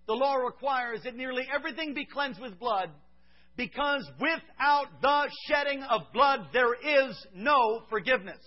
[0.08, 2.90] The law requires that nearly everything be cleansed with blood,
[3.56, 8.42] because without the shedding of blood there is no forgiveness.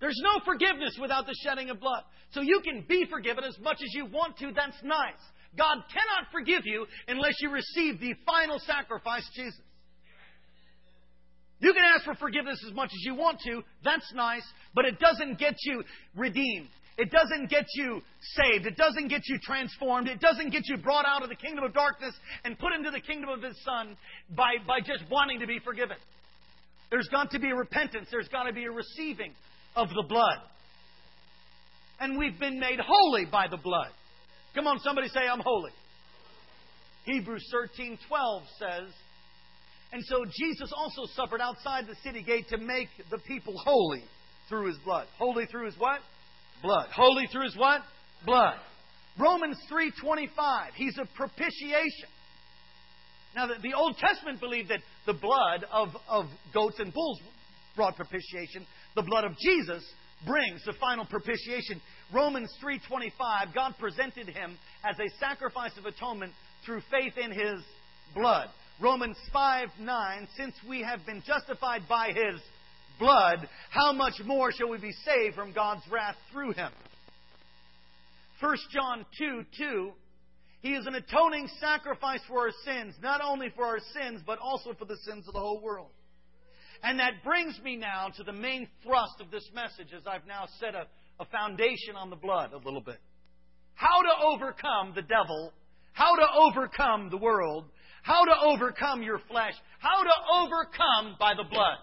[0.00, 2.02] There's no forgiveness without the shedding of blood.
[2.30, 5.20] So you can be forgiven as much as you want to, that's nice.
[5.58, 9.60] God cannot forgive you unless you receive the final sacrifice, Jesus.
[11.58, 13.62] You can ask for forgiveness as much as you want to.
[13.84, 14.44] That's nice.
[14.74, 15.82] But it doesn't get you
[16.16, 16.70] redeemed.
[17.00, 18.02] It doesn't get you
[18.36, 18.66] saved.
[18.66, 20.06] It doesn't get you transformed.
[20.06, 23.00] It doesn't get you brought out of the kingdom of darkness and put into the
[23.00, 23.96] kingdom of His Son
[24.36, 25.96] by, by just wanting to be forgiven.
[26.90, 28.08] There's got to be a repentance.
[28.10, 29.32] There's got to be a receiving
[29.76, 30.40] of the blood.
[32.00, 33.88] And we've been made holy by the blood.
[34.54, 35.72] Come on, somebody say, I'm holy.
[37.06, 38.92] Hebrews 13 12 says,
[39.92, 44.04] and so Jesus also suffered outside the city gate to make the people holy
[44.50, 45.06] through his blood.
[45.18, 46.00] Holy through his what?
[46.62, 46.88] Blood.
[46.92, 47.82] Holy through his what?
[48.24, 48.58] Blood.
[49.18, 50.74] Romans 3:25.
[50.74, 52.08] He's a propitiation.
[53.34, 57.20] Now, the, the Old Testament believed that the blood of, of goats and bulls
[57.76, 58.66] brought propitiation.
[58.96, 59.84] The blood of Jesus
[60.26, 61.80] brings the final propitiation.
[62.12, 63.54] Romans 3:25.
[63.54, 66.32] God presented him as a sacrifice of atonement
[66.64, 67.62] through faith in his
[68.14, 68.48] blood.
[68.80, 72.40] Romans 5:9, since we have been justified by his
[73.00, 76.70] blood, how much more shall we be saved from God's wrath through him?
[78.40, 79.90] 1 John 2 2,
[80.60, 84.72] he is an atoning sacrifice for our sins, not only for our sins, but also
[84.78, 85.90] for the sins of the whole world.
[86.82, 90.46] And that brings me now to the main thrust of this message as I've now
[90.60, 90.86] set a,
[91.18, 92.98] a foundation on the blood a little bit.
[93.74, 95.52] How to overcome the devil,
[95.92, 97.64] how to overcome the world,
[98.02, 99.54] how to overcome your flesh.
[99.78, 100.10] How to
[100.42, 101.78] overcome by the blood.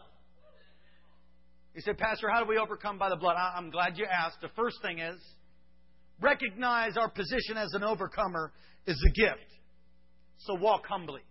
[1.77, 3.35] He said, Pastor, how do we overcome by the blood?
[3.37, 4.41] I'm glad you asked.
[4.41, 5.21] The first thing is
[6.19, 8.51] recognize our position as an overcomer
[8.87, 9.45] is a gift.
[10.39, 11.21] So walk humbly.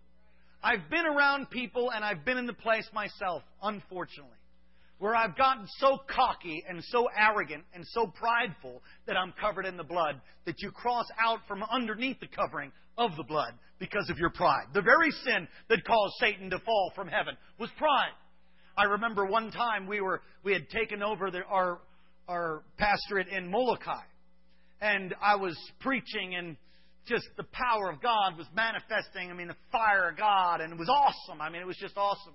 [0.62, 4.38] I've been around people and I've been in the place myself, unfortunately,
[4.98, 9.76] where I've gotten so cocky and so arrogant and so prideful that I'm covered in
[9.76, 14.18] the blood, that you cross out from underneath the covering of the blood because of
[14.18, 14.66] your pride.
[14.74, 18.14] The very sin that caused Satan to fall from heaven was pride.
[18.76, 21.80] I remember one time we were we had taken over the, our
[22.28, 24.02] our pastorate in Molokai,
[24.80, 26.56] and I was preaching and
[27.06, 29.30] just the power of God was manifesting.
[29.30, 31.40] I mean, the fire of God, and it was awesome.
[31.40, 32.34] I mean, it was just awesome.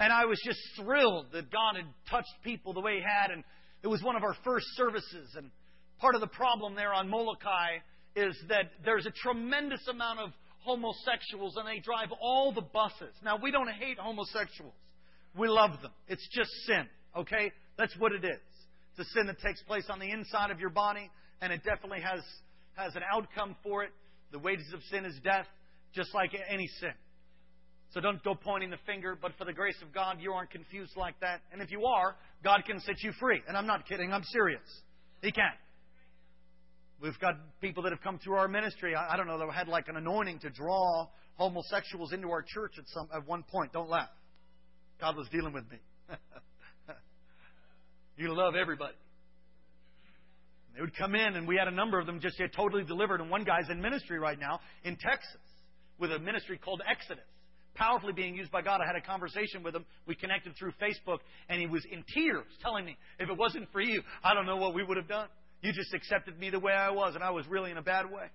[0.00, 3.30] And I was just thrilled that God had touched people the way He had.
[3.30, 3.44] And
[3.82, 5.34] it was one of our first services.
[5.36, 5.50] And
[6.00, 7.78] part of the problem there on Molokai
[8.16, 13.14] is that there's a tremendous amount of homosexuals and they drive all the buses.
[13.22, 14.74] Now, we don't hate homosexuals,
[15.36, 15.92] we love them.
[16.08, 17.52] It's just sin, okay?
[17.78, 18.40] That's what it is.
[18.96, 22.00] It's a sin that takes place on the inside of your body, and it definitely
[22.00, 22.20] has,
[22.74, 23.90] has an outcome for it.
[24.32, 25.46] The wages of sin is death,
[25.94, 26.92] just like any sin.
[27.92, 30.92] So don't go pointing the finger, but for the grace of God, you aren't confused
[30.96, 31.40] like that.
[31.52, 32.14] And if you are,
[32.44, 33.42] God can set you free.
[33.48, 34.62] And I'm not kidding, I'm serious.
[35.22, 35.50] He can.
[37.02, 38.94] We've got people that have come through our ministry.
[38.94, 42.74] I, I don't know, that had like an anointing to draw homosexuals into our church
[42.78, 43.72] at some at one point.
[43.72, 44.10] Don't laugh.
[45.00, 45.78] God was dealing with me.
[48.16, 48.94] you love everybody.
[50.74, 53.20] They would come in, and we had a number of them just get totally delivered.
[53.20, 55.40] And one guy's in ministry right now in Texas
[55.98, 57.24] with a ministry called Exodus
[57.74, 58.80] powerfully being used by God.
[58.82, 59.84] I had a conversation with him.
[60.06, 63.80] We connected through Facebook, and he was in tears telling me, if it wasn't for
[63.80, 65.28] you, I don't know what we would have done.
[65.62, 68.06] You just accepted me the way I was, and I was really in a bad
[68.06, 68.26] way.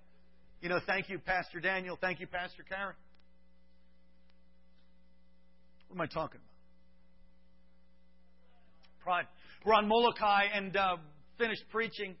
[0.60, 1.98] You know, thank you, Pastor Daniel.
[2.00, 2.94] Thank you, Pastor Karen.
[5.88, 6.55] What am I talking about?
[9.06, 9.26] Pride.
[9.64, 10.96] We're on Molokai and uh,
[11.38, 12.16] finished preaching,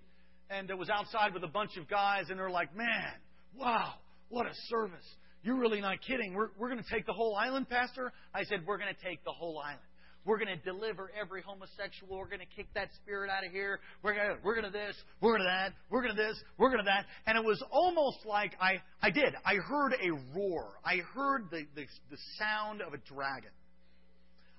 [0.50, 3.10] and it was outside with a bunch of guys, and they're like, man,
[3.58, 3.94] wow,
[4.28, 5.04] what a service.
[5.42, 6.32] You're really not kidding.
[6.32, 8.12] We're, we're going to take the whole island, Pastor?
[8.32, 9.80] I said, We're going to take the whole island.
[10.24, 12.18] We're going to deliver every homosexual.
[12.18, 13.80] We're going to kick that spirit out of here.
[14.04, 14.94] We're going to, we're going to this.
[15.20, 15.72] We're going to that.
[15.90, 16.40] We're going to this.
[16.56, 17.06] We're going to that.
[17.26, 19.34] And it was almost like I, I did.
[19.44, 20.74] I heard a roar.
[20.84, 23.50] I heard the, the, the sound of a dragon.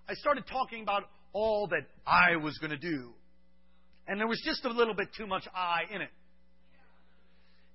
[0.10, 1.04] I started talking about
[1.38, 3.12] all that I was going to do.
[4.08, 6.10] And there was just a little bit too much I in it.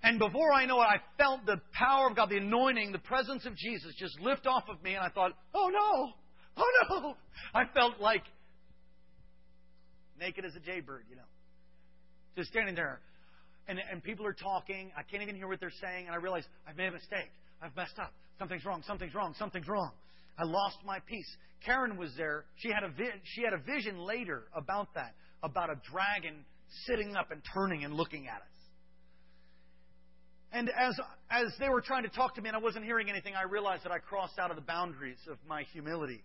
[0.03, 3.46] And before I know it, I felt the power of God, the anointing, the presence
[3.46, 4.94] of Jesus just lift off of me.
[4.94, 6.12] And I thought, oh no,
[6.57, 7.14] oh no.
[7.55, 8.25] I felt like
[10.18, 11.22] naked as a jaybird, you know.
[12.37, 13.01] Just standing there.
[13.68, 14.90] And, and people are talking.
[14.96, 16.07] I can't even hear what they're saying.
[16.07, 17.31] And I realize I've made a mistake.
[17.62, 18.12] I've messed up.
[18.40, 18.83] Something's wrong.
[18.88, 19.35] Something's wrong.
[19.38, 19.92] Something's wrong.
[20.38, 21.29] I lost my peace.
[21.64, 22.45] Karen was there.
[22.57, 26.45] She had a vi- she had a vision later about that, about a dragon
[26.87, 28.53] sitting up and turning and looking at us.
[30.53, 30.99] And as,
[31.31, 33.85] as they were trying to talk to me and I wasn't hearing anything, I realized
[33.85, 36.23] that I crossed out of the boundaries of my humility.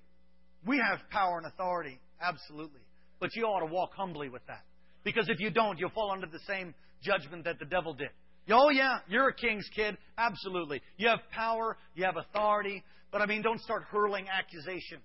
[0.66, 2.82] We have power and authority, absolutely.
[3.20, 4.64] But you ought to walk humbly with that.
[5.04, 8.10] Because if you don't, you'll fall under the same judgment that the devil did.
[8.50, 9.98] Oh, yeah, you're a king's kid.
[10.18, 10.82] Absolutely.
[10.98, 12.84] You have power, you have authority.
[13.12, 15.04] But I mean, don't start hurling accusations.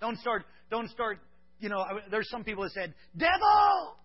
[0.00, 1.18] Don't start, don't start,
[1.58, 3.96] you know, there's some people that said, Devil!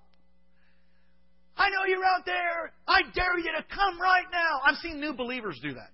[1.58, 2.72] I know you're out there.
[2.88, 4.62] I dare you to come right now.
[4.66, 5.92] I've seen new believers do that.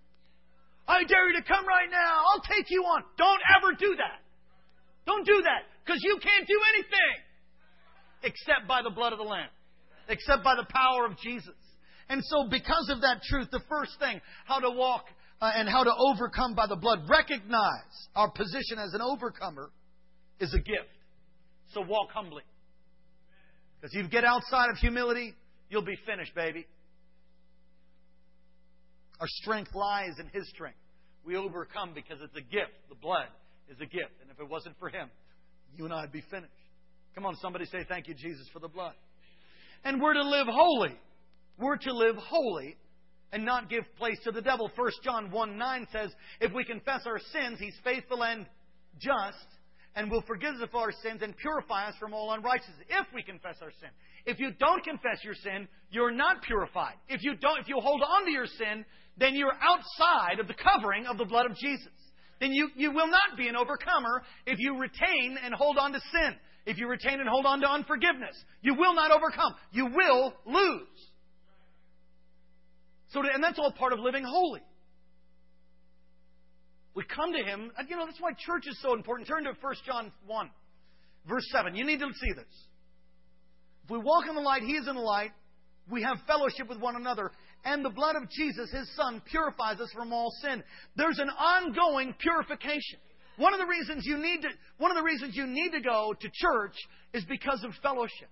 [0.87, 2.21] I dare you to come right now.
[2.31, 3.03] I'll take you on.
[3.17, 4.23] Don't ever do that.
[5.05, 7.15] Don't do that because you can't do anything
[8.23, 9.49] except by the blood of the Lamb,
[10.07, 11.55] except by the power of Jesus.
[12.09, 15.05] And so, because of that truth, the first thing, how to walk
[15.41, 19.71] uh, and how to overcome by the blood, recognize our position as an overcomer
[20.39, 20.89] is a gift.
[21.73, 22.43] So, walk humbly.
[23.81, 25.35] Because if you get outside of humility,
[25.69, 26.65] You'll be finished, baby.
[29.19, 30.77] Our strength lies in His strength.
[31.25, 32.71] We overcome because it's a gift.
[32.89, 33.27] The blood
[33.69, 34.13] is a gift.
[34.21, 35.09] And if it wasn't for Him,
[35.75, 36.53] you and I would be finished.
[37.15, 38.93] Come on, somebody say thank you, Jesus, for the blood.
[39.83, 40.95] And we're to live holy.
[41.57, 42.77] We're to live holy
[43.31, 44.71] and not give place to the devil.
[44.75, 48.45] 1 John 1 9 says, If we confess our sins, He's faithful and
[48.99, 49.45] just
[49.95, 53.23] and will forgive us of our sins and purify us from all unrighteousness if we
[53.23, 53.89] confess our sin.
[54.27, 56.93] If you don't confess your sin, you're not purified.
[57.09, 58.85] If you don't, if you hold on to your sin,
[59.17, 61.91] then you're outside of the covering of the blood of Jesus.
[62.39, 65.99] Then you, you will not be an overcomer if you retain and hold on to
[66.11, 66.35] sin.
[66.67, 69.55] If you retain and hold on to unforgiveness, you will not overcome.
[69.71, 71.07] You will lose.
[73.17, 74.61] So, and that's all part of living holy.
[76.93, 77.71] We come to Him.
[77.89, 79.27] You know, that's why church is so important.
[79.27, 80.49] Turn to 1 John 1,
[81.27, 81.75] verse 7.
[81.75, 82.45] You need to see this.
[83.85, 85.31] If we walk in the light, He is in the light.
[85.89, 87.31] We have fellowship with one another.
[87.65, 90.63] And the blood of Jesus, His Son, purifies us from all sin.
[90.95, 92.99] There's an ongoing purification.
[93.37, 96.13] One of the reasons you need to one of the reasons you need to go
[96.19, 96.75] to church
[97.13, 98.29] is because of fellowship.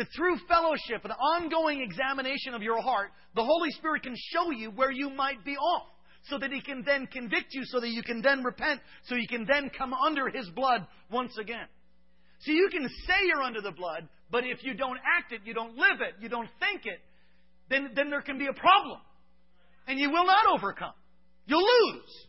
[0.00, 4.70] That through fellowship, and ongoing examination of your heart, the Holy Spirit can show you
[4.70, 5.88] where you might be off.
[6.30, 9.28] So that He can then convict you, so that you can then repent, so you
[9.28, 11.66] can then come under His blood once again.
[12.38, 15.52] So you can say you're under the blood, but if you don't act it, you
[15.52, 17.00] don't live it, you don't think it,
[17.68, 19.00] then, then there can be a problem.
[19.86, 20.94] And you will not overcome.
[21.44, 22.26] You'll lose.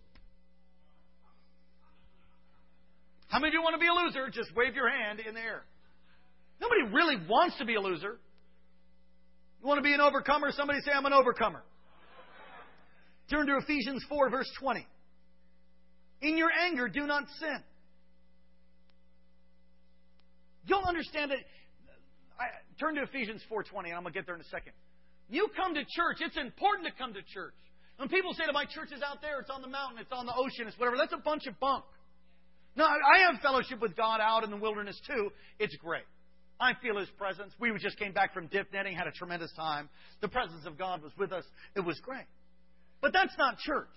[3.30, 4.30] How many of you want to be a loser?
[4.30, 5.64] Just wave your hand in the air.
[6.62, 8.20] Nobody really wants to be a loser.
[9.62, 10.52] You want to be an overcomer?
[10.52, 11.64] Somebody say, I'm an overcomer.
[13.30, 14.86] Turn to Ephesians 4, verse 20.
[16.22, 17.58] In your anger, do not sin.
[20.66, 21.40] You'll understand it.
[22.40, 22.46] I,
[22.80, 24.74] turn to Ephesians 4.20, and I'm going to get there in a second.
[25.30, 26.18] You come to church.
[26.20, 27.56] It's important to come to church.
[27.98, 30.26] When people say to my church is out there, it's on the mountain, it's on
[30.26, 31.86] the ocean, it's whatever, that's a bunch of bunk.
[32.76, 35.30] No, I have fellowship with God out in the wilderness too.
[35.60, 36.04] It's great.
[36.62, 37.52] I feel His presence.
[37.60, 39.90] We just came back from dip netting, had a tremendous time.
[40.22, 41.44] The presence of God was with us.
[41.76, 42.28] It was great.
[43.02, 43.88] But that's not church.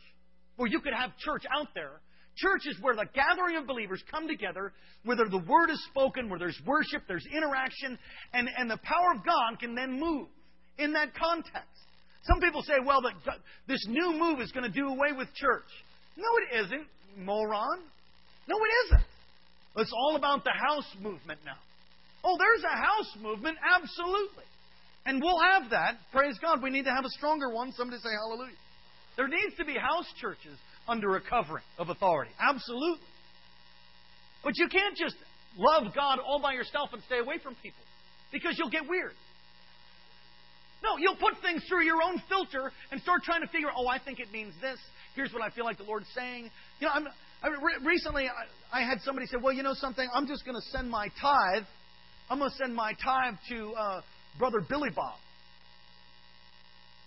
[0.56, 2.00] Where you could have church out there.
[2.36, 4.72] Church is where the gathering of believers come together,
[5.04, 7.96] where the word is spoken, where there's worship, there's interaction,
[8.32, 10.26] and, and the power of God can then move
[10.78, 11.68] in that context.
[12.24, 13.12] Some people say, well, the,
[13.68, 15.68] this new move is going to do away with church.
[16.16, 16.86] No, it isn't,
[17.18, 17.80] moron.
[18.48, 19.06] No, it isn't.
[19.76, 21.58] It's all about the house movement now.
[22.24, 24.44] Oh, there's a house movement, absolutely.
[25.06, 25.96] And we'll have that.
[26.12, 26.62] Praise God.
[26.62, 27.72] We need to have a stronger one.
[27.72, 28.56] Somebody say hallelujah.
[29.16, 30.56] There needs to be house churches
[30.88, 32.32] under a covering of authority.
[32.40, 33.06] Absolutely.
[34.42, 35.16] But you can't just
[35.56, 37.84] love God all by yourself and stay away from people
[38.32, 39.12] because you'll get weird.
[40.82, 43.98] No, you'll put things through your own filter and start trying to figure, oh, I
[43.98, 44.78] think it means this.
[45.14, 46.50] Here's what I feel like the Lord's saying.
[46.80, 47.06] You know, I'm,
[47.42, 47.48] I,
[47.84, 50.90] recently I, I had somebody say, well, you know something, I'm just going to send
[50.90, 51.64] my tithe
[52.30, 54.00] I'm going to send my tithe to uh,
[54.38, 55.18] Brother Billy Bob.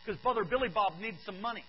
[0.06, 1.64] Because Brother Billy Bob needs some money.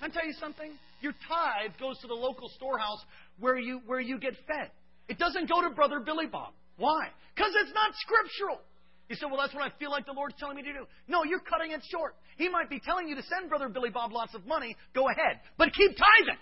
[0.00, 0.70] Can I tell you something?
[1.00, 3.02] Your tithe goes to the local storehouse
[3.40, 4.70] where you, where you get fed.
[5.08, 6.52] It doesn't go to Brother Billy Bob.
[6.76, 7.08] Why?
[7.34, 8.60] Because it's not scriptural.
[9.08, 10.86] You say, well, that's what I feel like the Lord's telling me to do.
[11.08, 12.14] No, you're cutting it short.
[12.38, 14.76] He might be telling you to send Brother Billy Bob lots of money.
[14.94, 15.40] Go ahead.
[15.58, 16.40] But keep tithing.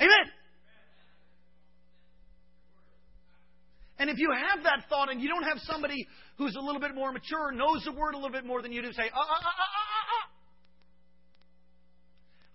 [0.00, 0.26] Amen.
[3.98, 6.94] And if you have that thought and you don't have somebody who's a little bit
[6.94, 9.38] more mature, knows the word a little bit more than you do, say, ah, ah,
[9.40, 10.30] ah, ah, ah.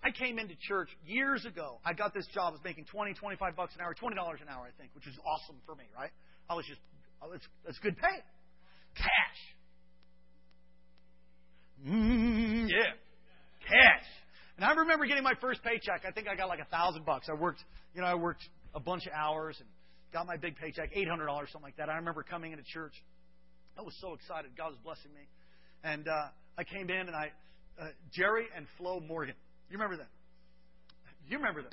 [0.03, 1.79] I came into church years ago.
[1.85, 2.49] I got this job.
[2.49, 5.15] I was making 20, 25 bucks an hour, $20 an hour, I think, which is
[5.25, 6.11] awesome for me, right?
[6.49, 6.79] I was just,
[7.33, 8.23] it's, it's good pay.
[8.95, 9.39] Cash.
[11.87, 12.93] Mm, yeah.
[13.67, 14.07] Cash.
[14.57, 16.03] And I remember getting my first paycheck.
[16.07, 17.27] I think I got like a thousand bucks.
[17.29, 17.63] I worked,
[17.93, 18.43] you know, I worked
[18.75, 19.69] a bunch of hours and
[20.13, 21.89] got my big paycheck, $800, something like that.
[21.89, 22.93] I remember coming into church.
[23.77, 24.51] I was so excited.
[24.57, 25.21] God was blessing me.
[25.83, 27.31] And uh, I came in and I,
[27.79, 29.35] uh, Jerry and Flo Morgan.
[29.69, 30.07] You remember them?
[31.29, 31.71] You remember them?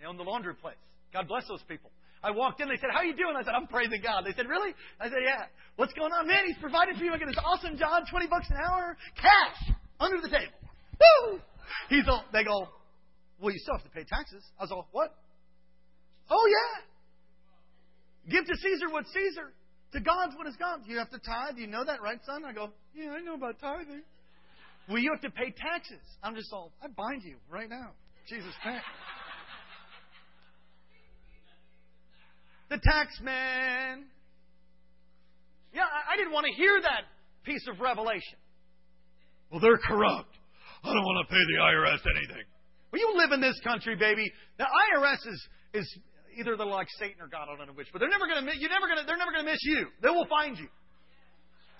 [0.00, 0.76] They own the laundry place.
[1.12, 1.90] God bless those people.
[2.22, 2.68] I walked in.
[2.68, 5.20] They said, "How you doing?" I said, "I'm praising God." They said, "Really?" I said,
[5.22, 5.46] "Yeah."
[5.76, 6.46] What's going on, man?
[6.46, 7.12] He's provided for you.
[7.12, 10.58] I get this awesome job, twenty bucks an hour, cash under the table.
[10.98, 11.40] Woo!
[11.88, 12.24] He's all.
[12.32, 12.68] They go,
[13.38, 15.14] "Well, you still have to pay taxes." I was all, "What?"
[16.30, 16.82] Oh yeah.
[18.30, 19.52] Give to Caesar what's Caesar.
[19.92, 20.82] To God's what is God's.
[20.86, 21.58] You have to tithe.
[21.58, 22.44] You know that, right, son?
[22.44, 24.02] I go, yeah, I know about tithing.
[24.88, 26.02] Well, you have to pay taxes.
[26.22, 27.90] I'm just all, I bind you right now.
[28.28, 28.80] Jesus' name.
[32.70, 34.06] the tax man.
[35.72, 37.02] Yeah, I, I didn't want to hear that
[37.44, 38.38] piece of revelation.
[39.50, 40.34] Well, they're corrupt.
[40.82, 42.44] I don't want to pay the IRS anything.
[42.92, 44.30] Well, you live in this country, baby.
[44.58, 45.98] The IRS is, is
[46.38, 48.58] either they're like Satan or God, I don't know which, but they're never going to
[48.58, 49.86] you never going to they're never going to miss you.
[50.02, 50.68] They will find you,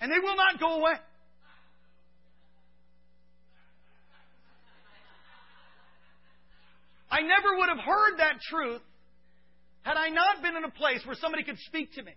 [0.01, 0.93] and they will not go away.
[7.09, 8.81] I never would have heard that truth
[9.83, 12.11] had I not been in a place where somebody could speak to me.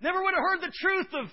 [0.00, 1.26] Never would have heard the truth of,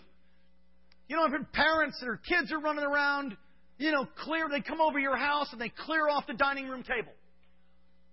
[1.08, 3.36] you know, heard parents their kids are running around,
[3.80, 6.84] you know, clear, they come over your house and they clear off the dining room
[6.84, 7.12] table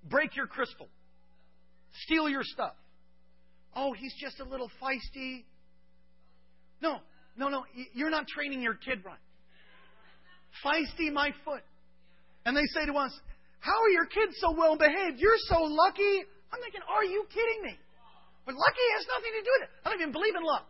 [0.08, 0.88] break your crystal,
[2.04, 2.74] steal your stuff.
[3.74, 5.44] Oh, he's just a little feisty.
[6.80, 6.98] No,
[7.36, 7.64] no, no.
[7.92, 9.18] You're not training your kid right.
[10.64, 11.62] Feisty, my foot.
[12.46, 13.12] And they say to us,
[13.60, 15.18] How are your kids so well behaved?
[15.18, 16.24] You're so lucky.
[16.52, 17.76] I'm thinking, Are you kidding me?
[18.46, 19.70] But lucky has nothing to do with it.
[19.84, 20.66] I don't even believe in luck.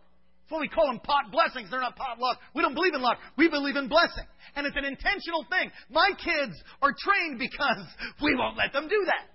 [0.46, 1.74] That's why we call them pot blessings.
[1.74, 2.38] They're not pot luck.
[2.54, 3.18] We don't believe in luck.
[3.36, 4.22] We believe in blessing.
[4.54, 5.74] And it's an intentional thing.
[5.90, 7.82] My kids are trained because
[8.22, 9.26] we won't let them do that.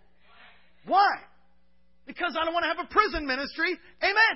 [0.87, 1.19] Why?
[2.07, 3.75] Because I don't want to have a prison ministry.
[3.99, 4.35] Amen.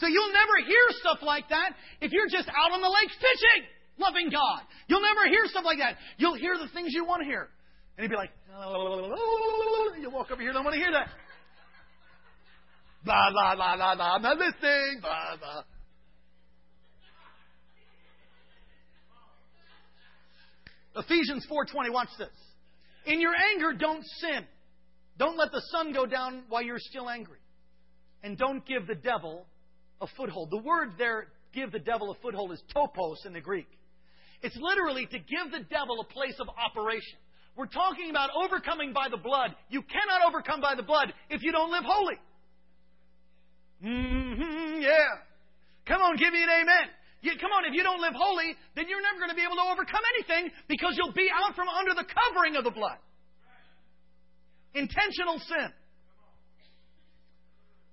[0.00, 3.68] So you'll never hear stuff like that if you're just out on the lake fishing,
[4.00, 4.64] loving God.
[4.88, 6.00] You'll never hear stuff like that.
[6.16, 7.52] You'll hear the things you want to hear.
[7.98, 8.32] And he'd be like,
[10.00, 11.12] you walk over here, don't want to hear that.
[13.04, 14.14] Blah, blah, blah, blah, blah.
[14.14, 15.00] I'm not listening.
[15.00, 15.62] Blah, blah.
[20.96, 22.28] Ephesians 4:20 watch this.
[23.06, 24.44] In your anger don't sin.
[25.18, 27.38] Don't let the sun go down while you're still angry.
[28.22, 29.46] And don't give the devil
[30.00, 30.50] a foothold.
[30.50, 33.68] The word there give the devil a foothold is topos in the Greek.
[34.42, 37.18] It's literally to give the devil a place of operation.
[37.56, 39.54] We're talking about overcoming by the blood.
[39.68, 42.16] You cannot overcome by the blood if you don't live holy.
[43.84, 45.24] Mm-hmm, yeah.
[45.86, 46.86] Come on, give me an amen.
[47.22, 49.56] You, come on, if you don't live holy, then you're never going to be able
[49.56, 52.96] to overcome anything because you'll be out from under the covering of the blood.
[54.74, 55.72] Intentional sin.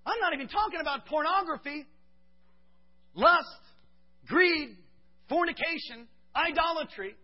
[0.06, 1.86] I'm not even talking about pornography,
[3.16, 3.64] lust,
[4.28, 4.78] greed,
[5.28, 7.16] fornication, idolatry,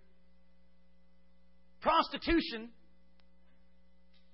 [1.79, 2.69] prostitution,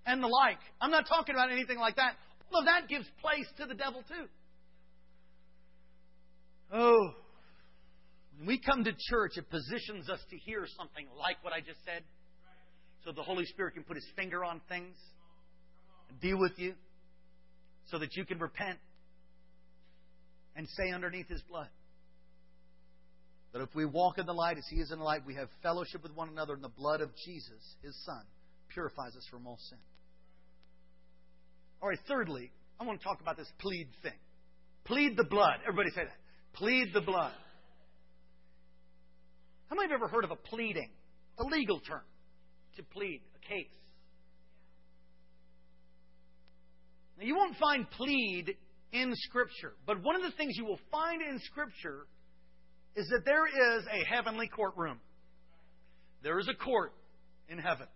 [0.07, 0.57] and the like.
[0.81, 2.15] I'm not talking about anything like that.
[2.53, 4.25] Of that gives place to the devil, too.
[6.71, 7.13] Oh,
[8.37, 11.83] when we come to church, it positions us to hear something like what I just
[11.85, 12.03] said.
[13.05, 14.95] So the Holy Spirit can put his finger on things
[16.09, 16.73] and deal with you
[17.87, 18.77] so that you can repent
[20.55, 21.69] and say underneath his blood
[23.53, 25.49] that if we walk in the light as he is in the light, we have
[25.63, 28.21] fellowship with one another, and the blood of Jesus, his Son,
[28.71, 29.79] purifies us from all sin.
[31.81, 34.13] All right, thirdly, I want to talk about this plead thing.
[34.85, 35.59] Plead the blood.
[35.67, 36.17] Everybody say that.
[36.53, 37.31] Plead the blood.
[39.69, 40.89] How many have ever heard of a pleading?
[41.37, 42.01] A legal term
[42.75, 43.71] to plead a case.
[47.17, 48.55] Now, you won't find plead
[48.91, 52.07] in Scripture, but one of the things you will find in Scripture
[52.95, 54.99] is that there is a heavenly courtroom.
[56.23, 56.93] There is a court
[57.47, 57.87] in heaven.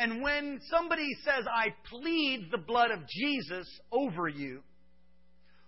[0.00, 4.62] And when somebody says, I plead the blood of Jesus over you,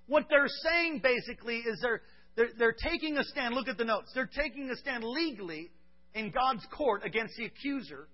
[0.06, 2.00] what they're saying basically is they're,
[2.34, 3.54] they're, they're taking a stand.
[3.54, 4.10] Look at the notes.
[4.14, 5.70] They're taking a stand legally
[6.14, 8.08] in God's court against the accuser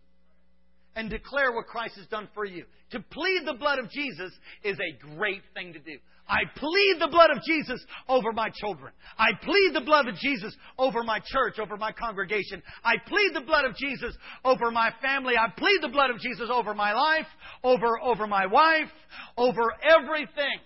[0.97, 2.65] and declare what Christ has done for you.
[2.91, 4.33] To plead the blood of Jesus
[4.65, 5.99] is a great thing to do.
[6.29, 8.93] I plead the blood of Jesus over my children.
[9.19, 12.63] I plead the blood of Jesus over my church, over my congregation.
[12.85, 14.15] I plead the blood of Jesus
[14.45, 15.35] over my family.
[15.39, 17.27] I plead the blood of Jesus over my life,
[17.65, 18.91] over, over my wife,
[19.39, 20.59] over everything.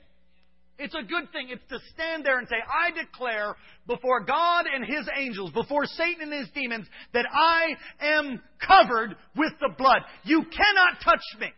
[0.82, 1.48] It's a good thing.
[1.50, 3.54] It's to stand there and say, I declare
[3.86, 7.68] before God and His angels, before Satan and his demons, that I
[8.00, 10.02] am covered with the blood.
[10.24, 11.48] You cannot touch me.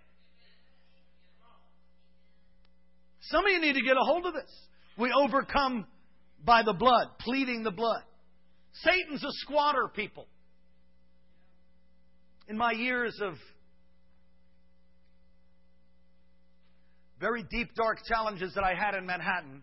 [3.21, 4.51] Some of you need to get a hold of this.
[4.99, 5.87] We overcome
[6.45, 8.03] by the blood, pleading the blood.
[8.83, 10.27] Satan's a squatter, people.
[12.47, 13.35] In my years of
[17.25, 19.63] very deep, dark challenges that I had in Manhattan,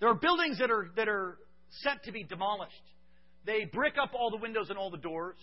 [0.00, 1.36] there are buildings that are, that are
[1.82, 2.72] set to be demolished.
[3.44, 5.36] They brick up all the windows and all the doors,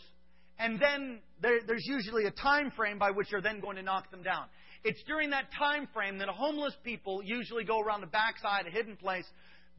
[0.57, 4.09] and then there, there's usually a time frame by which they're then going to knock
[4.09, 4.45] them down.
[4.83, 8.97] It's during that time frame that homeless people usually go around the backside, a hidden
[8.97, 9.25] place,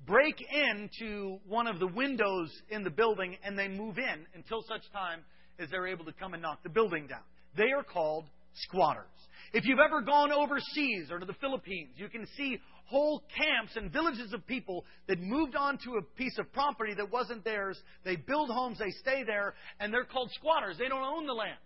[0.06, 4.82] break into one of the windows in the building, and they move in until such
[4.92, 5.18] time
[5.58, 7.22] as they're able to come and knock the building down.
[7.56, 9.10] They are called squatters.
[9.54, 13.90] If you've ever gone overseas or to the Philippines, you can see whole camps and
[13.90, 17.80] villages of people that moved onto a piece of property that wasn't theirs.
[18.04, 20.76] They build homes, they stay there, and they're called squatters.
[20.76, 21.56] They don't own the land.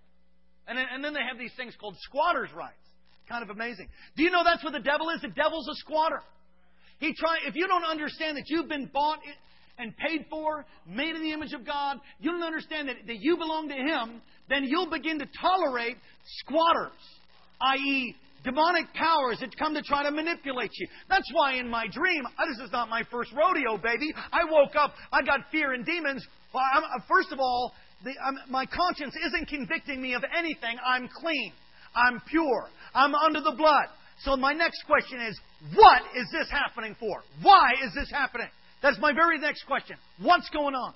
[0.67, 2.77] And then, and then they have these things called squatters' rights.
[3.27, 3.89] Kind of amazing.
[4.17, 5.23] Do you know that's what the devil is?
[5.23, 6.21] The devil's a squatter.
[6.99, 9.21] He try if you don't understand that you've been bought
[9.79, 13.39] and paid for, made in the image of God, you don't understand that, that you
[13.39, 14.21] belong to Him,
[14.51, 15.97] then you'll begin to tolerate
[16.41, 16.93] squatters,
[17.61, 20.87] i.e., demonic powers that come to try to manipulate you.
[21.09, 24.13] That's why in my dream, this is not my first rodeo, baby.
[24.33, 26.27] I woke up, I got fear and demons.
[26.55, 27.73] Well, I'm, uh, first of all,
[28.05, 28.13] the,
[28.49, 30.77] my conscience isn't convicting me of anything.
[30.87, 31.53] I'm clean.
[31.95, 32.69] I'm pure.
[32.95, 33.87] I'm under the blood.
[34.21, 35.39] So my next question is,
[35.75, 37.23] what is this happening for?
[37.43, 38.49] Why is this happening?
[38.83, 39.97] That's my very next question.
[40.21, 40.95] What's going on?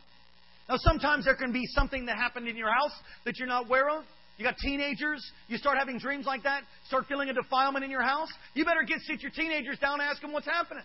[0.68, 2.92] Now, sometimes there can be something that happened in your house
[3.24, 4.04] that you're not aware of.
[4.42, 8.02] You got teenagers, you start having dreams like that, start feeling a defilement in your
[8.02, 8.26] house.
[8.54, 10.82] You better get sit your teenagers down and ask them what's happening.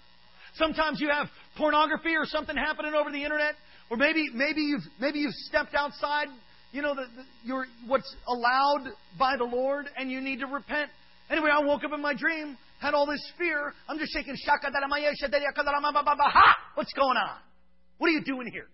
[0.54, 1.26] Sometimes you have
[1.58, 3.56] pornography or something happening over the internet,
[3.90, 6.28] or maybe maybe you've maybe you've stepped outside,
[6.72, 10.92] you know, the, the, your what's allowed by the Lord, and you need to repent.
[11.32, 13.74] Anyway, I woke up in my dream, had all this fear.
[13.90, 14.36] I'm just shaking
[16.76, 17.40] What's going on?
[17.98, 18.68] What are you doing here?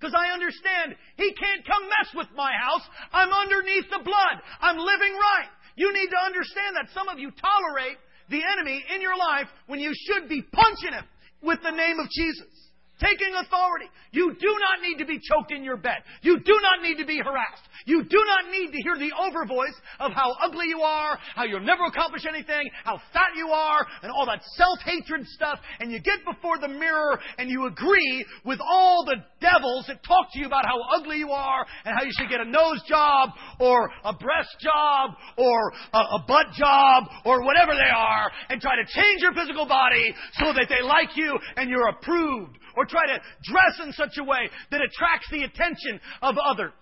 [0.00, 2.80] Because I understand he can't come mess with my house.
[3.12, 4.40] I'm underneath the blood.
[4.60, 5.52] I'm living right.
[5.76, 7.98] You need to understand that some of you tolerate
[8.30, 11.04] the enemy in your life when you should be punching him
[11.42, 12.69] with the name of Jesus.
[13.00, 13.86] Taking authority.
[14.12, 16.04] You do not need to be choked in your bed.
[16.20, 17.64] You do not need to be harassed.
[17.86, 21.44] You do not need to hear the over voice of how ugly you are, how
[21.44, 25.58] you'll never accomplish anything, how fat you are, and all that self-hatred stuff.
[25.80, 30.26] And you get before the mirror and you agree with all the devils that talk
[30.32, 33.30] to you about how ugly you are and how you should get a nose job
[33.58, 38.76] or a breast job or a, a butt job or whatever they are and try
[38.76, 43.06] to change your physical body so that they like you and you're approved or try
[43.06, 46.72] to dress in such a way that attracts the attention of others.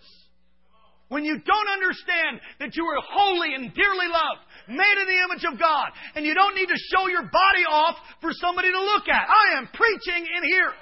[1.08, 5.44] When you don't understand that you are holy and dearly loved, made in the image
[5.48, 9.08] of God, and you don't need to show your body off for somebody to look
[9.08, 9.24] at.
[9.24, 10.72] I am preaching in here.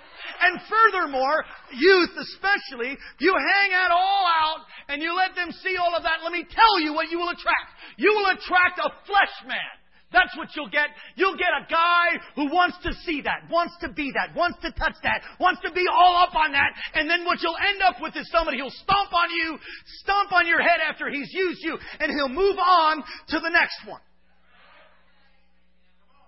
[0.42, 1.44] And furthermore,
[1.78, 6.24] youth especially, you hang that all out and you let them see all of that.
[6.24, 7.70] Let me tell you what you will attract.
[7.96, 9.74] You will attract a flesh man.
[10.12, 10.88] That's what you'll get.
[11.16, 14.70] You'll get a guy who wants to see that, wants to be that, wants to
[14.72, 16.70] touch that, wants to be all up on that.
[16.94, 19.58] And then what you'll end up with is somebody who'll stomp on you,
[20.02, 23.82] stomp on your head after he's used you, and he'll move on to the next
[23.86, 24.00] one.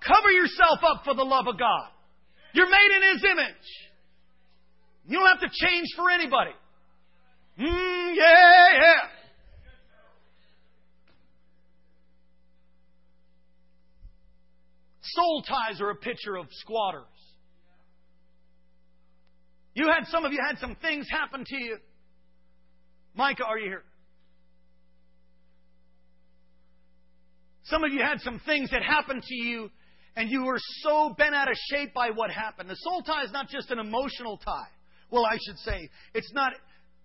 [0.01, 1.89] Cover yourself up for the love of God.
[2.53, 3.68] You're made in His image.
[5.07, 6.53] You don't have to change for anybody.
[7.59, 9.18] Mm, yeah, yeah.
[15.19, 17.03] Soul ties are a picture of squatters.
[19.75, 21.79] You had some of you had some things happen to you.
[23.14, 23.85] Micah, are you here?
[27.64, 29.71] Some of you had some things that happened to you,
[30.14, 32.71] and you were so bent out of shape by what happened.
[32.71, 34.71] The soul tie is not just an emotional tie.
[35.11, 36.53] Well, I should say, it's not.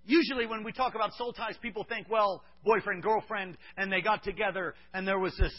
[0.06, 4.24] Usually, when we talk about soul ties, people think, well, boyfriend, girlfriend, and they got
[4.24, 5.54] together, and there was this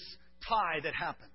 [0.49, 1.31] tie that happened.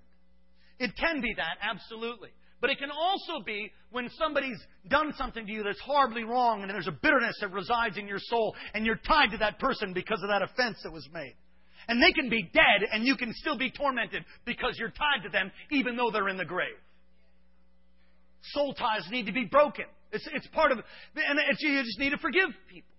[0.80, 2.30] It can be that, absolutely.
[2.60, 4.58] But it can also be when somebody's
[4.88, 8.18] done something to you that's horribly wrong and there's a bitterness that resides in your
[8.18, 11.36] soul and you're tied to that person because of that offense that was made.
[11.88, 15.30] And they can be dead and you can still be tormented because you're tied to
[15.30, 16.76] them even though they're in the grave.
[18.42, 19.86] Soul ties need to be broken.
[20.12, 22.89] It's, it's part of, and you just need to forgive people.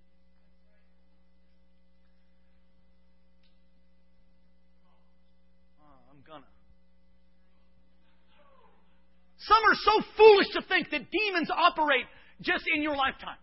[9.48, 12.06] Some are so foolish to think that demons operate
[12.42, 13.38] just in your lifetime.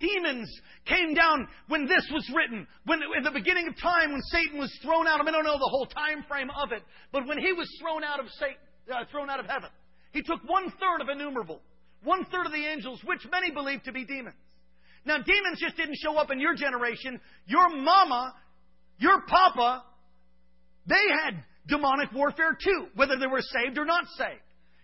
[0.00, 0.50] Demons
[0.84, 4.76] came down when this was written, when in the beginning of time, when Satan was
[4.82, 5.20] thrown out.
[5.20, 6.82] I, I don't know the whole time frame of it,
[7.12, 8.56] but when he was thrown out of Satan,
[8.92, 9.70] uh, thrown out of heaven,
[10.12, 11.60] he took one third of innumerable,
[12.02, 14.36] one third of the angels, which many believe to be demons.
[15.04, 17.20] Now, demons just didn't show up in your generation.
[17.46, 18.34] Your mama,
[18.98, 19.84] your papa,
[20.86, 24.42] they had demonic warfare too, whether they were saved or not saved.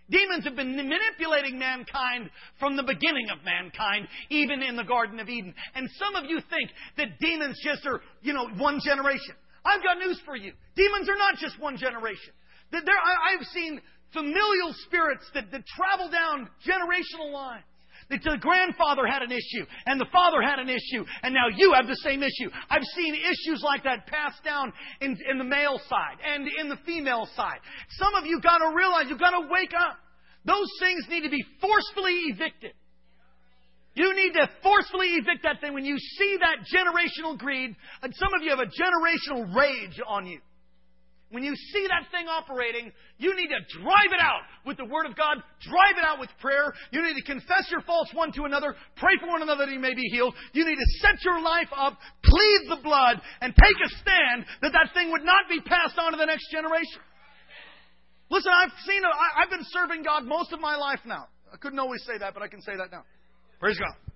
[0.09, 2.29] Demons have been manipulating mankind
[2.59, 5.53] from the beginning of mankind, even in the Garden of Eden.
[5.75, 9.35] And some of you think that demons just are, you know, one generation.
[9.63, 10.53] I've got news for you.
[10.75, 12.33] Demons are not just one generation.
[12.71, 13.81] There, I've seen
[14.13, 17.63] familial spirits that, that travel down generational lines.
[18.09, 21.85] The grandfather had an issue, and the father had an issue, and now you have
[21.85, 22.49] the same issue.
[22.69, 26.77] I've seen issues like that passed down in, in the male side and in the
[26.87, 27.59] female side.
[27.91, 29.97] Some of you got to realize, you've got to wake up.
[30.43, 32.73] Those things need to be forcefully evicted.
[33.93, 38.33] You need to forcefully evict that thing when you see that generational greed, and some
[38.33, 40.39] of you have a generational rage on you.
[41.31, 45.05] When you see that thing operating, you need to drive it out with the Word
[45.05, 46.73] of God, drive it out with prayer.
[46.89, 49.79] You need to confess your faults one to another, pray for one another that you
[49.79, 50.33] may be healed.
[50.53, 54.73] You need to set your life up, plead the blood, and take a stand that
[54.73, 57.01] that thing would not be passed on to the next generation.
[58.31, 59.09] Listen, I've seen, it.
[59.37, 61.27] I've been serving God most of my life now.
[61.53, 63.03] I couldn't always say that, but I can say that now.
[63.59, 64.08] Praise God.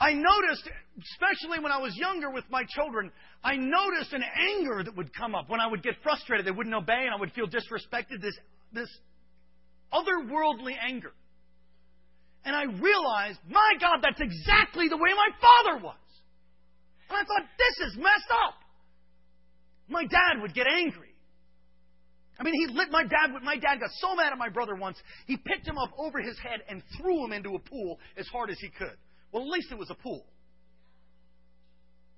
[0.00, 0.66] I noticed,
[1.12, 3.12] especially when I was younger with my children,
[3.44, 6.46] I noticed an anger that would come up when I would get frustrated.
[6.46, 8.22] They wouldn't obey and I would feel disrespected.
[8.22, 8.34] This,
[8.72, 8.88] this
[9.92, 11.12] otherworldly anger.
[12.46, 15.96] And I realized, my God, that's exactly the way my father was.
[17.10, 18.54] And I thought, this is messed up.
[19.88, 21.12] My dad would get angry.
[22.38, 23.36] I mean, he lit my dad.
[23.42, 24.96] My dad got so mad at my brother once,
[25.26, 28.48] he picked him up over his head and threw him into a pool as hard
[28.48, 28.96] as he could.
[29.32, 30.24] Well, at least it was a pool.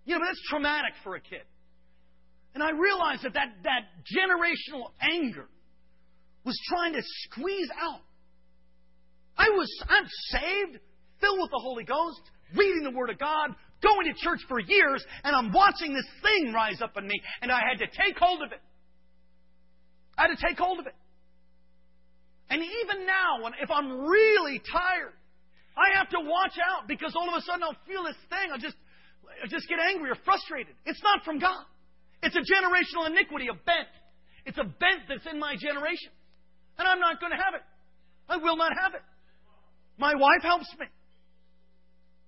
[0.04, 1.42] You know, but that's traumatic for a kid.
[2.54, 3.82] And I realized that that, that
[4.12, 5.48] generational anger
[6.44, 8.00] was trying to squeeze out.
[9.36, 10.80] I was, I'm saved,
[11.20, 12.20] filled with the Holy Ghost,
[12.54, 16.52] reading the Word of God, going to church for years, and I'm watching this thing
[16.52, 18.60] rise up in me, and I had to take hold of it.
[20.18, 20.94] I had to take hold of it.
[22.50, 25.14] And even now, when, if I'm really tired,
[25.76, 28.52] I have to watch out because all of a sudden I'll feel this thing.
[28.52, 28.76] I'll just,
[29.42, 30.74] I'll just get angry or frustrated.
[30.84, 31.64] It's not from God.
[32.22, 33.88] It's a generational iniquity, a bent.
[34.44, 36.12] It's a bent that's in my generation.
[36.78, 37.62] And I'm not going to have it.
[38.28, 39.02] I will not have it.
[39.98, 40.86] My wife helps me.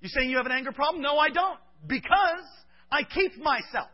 [0.01, 1.03] You saying you have an anger problem?
[1.03, 1.59] No, I don't.
[1.87, 2.45] Because
[2.91, 3.89] I keep myself.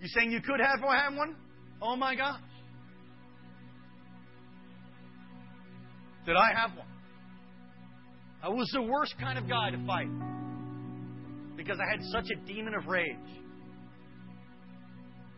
[0.00, 1.36] You saying you could have one?
[1.82, 2.40] Oh my gosh.
[6.26, 6.86] Did I have one?
[8.42, 10.10] I was the worst kind of guy to fight
[11.56, 13.16] because I had such a demon of rage.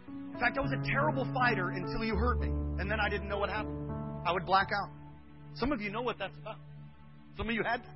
[0.09, 3.28] In fact, I was a terrible fighter until you hurt me, and then I didn't
[3.28, 3.91] know what happened.
[4.26, 4.91] I would black out.
[5.55, 6.57] Some of you know what that's about.
[7.36, 7.95] Some of you had that.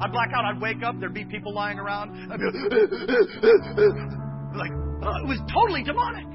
[0.00, 0.44] I'd black out.
[0.44, 0.98] I'd wake up.
[0.98, 2.32] There'd be people lying around.
[2.32, 2.44] I'd be
[4.56, 6.26] like, uh, it was totally demonic.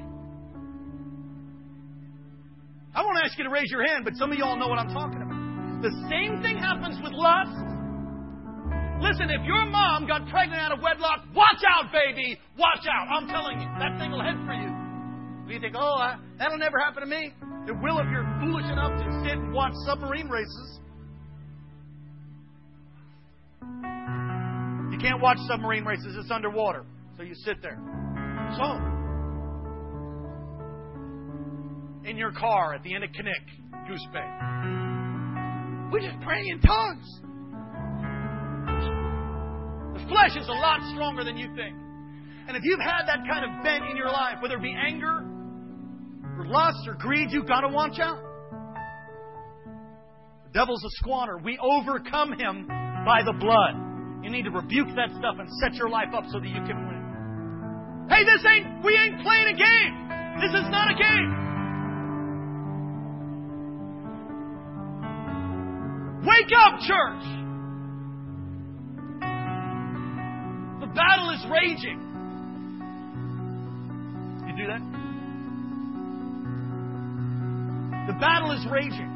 [2.94, 4.92] I won't ask you to raise your hand, but some of y'all know what I'm
[4.92, 5.29] talking about.
[5.82, 7.56] The same thing happens with lust.
[9.00, 12.38] Listen, if your mom got pregnant out of wedlock, watch out, baby.
[12.58, 13.08] Watch out.
[13.08, 14.68] I'm telling you, that thing will head for you.
[15.48, 17.32] You think, oh, I, that'll never happen to me.
[17.66, 20.80] It will if you're foolish enough to sit and watch submarine races.
[24.92, 26.84] You can't watch submarine races, it's underwater.
[27.16, 27.78] So you sit there.
[28.56, 28.64] So,
[32.08, 34.89] in your car at the end of Knik, Goose Bay,
[35.90, 37.06] we're just praying in tongues.
[39.94, 41.74] The flesh is a lot stronger than you think.
[42.46, 45.22] And if you've had that kind of bent in your life, whether it be anger,
[46.38, 48.18] or lust, or greed, you've got to watch out.
[50.46, 51.38] The devil's a squatter.
[51.38, 52.66] We overcome him
[53.04, 54.24] by the blood.
[54.24, 56.86] You need to rebuke that stuff and set your life up so that you can
[56.86, 58.08] win.
[58.10, 59.94] Hey, this ain't, we ain't playing a game.
[60.42, 61.49] This is not a game.
[66.24, 67.24] Wake up, church.
[70.80, 71.98] The battle is raging.
[74.46, 74.82] You do that?
[78.06, 79.08] The battle is raging.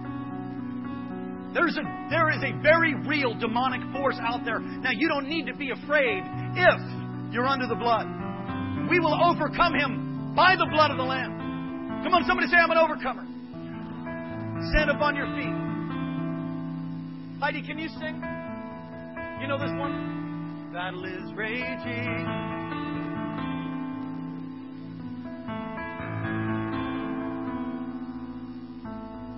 [1.53, 4.61] There's a, there is a very real demonic force out there.
[4.61, 6.23] Now, you don't need to be afraid
[6.57, 6.81] if
[7.33, 8.07] you're under the blood.
[8.89, 12.03] We will overcome him by the blood of the Lamb.
[12.03, 13.25] Come on, somebody say, I'm an overcomer.
[14.73, 15.74] Stand up on your feet.
[17.41, 18.22] Heidi, can you sing?
[19.41, 20.70] You know this one?
[20.72, 22.24] Battle is raging.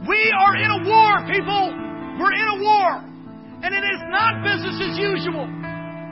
[0.06, 1.74] We are in a war, people.
[2.20, 3.02] We're in a war.
[3.64, 5.48] And it is not business as usual.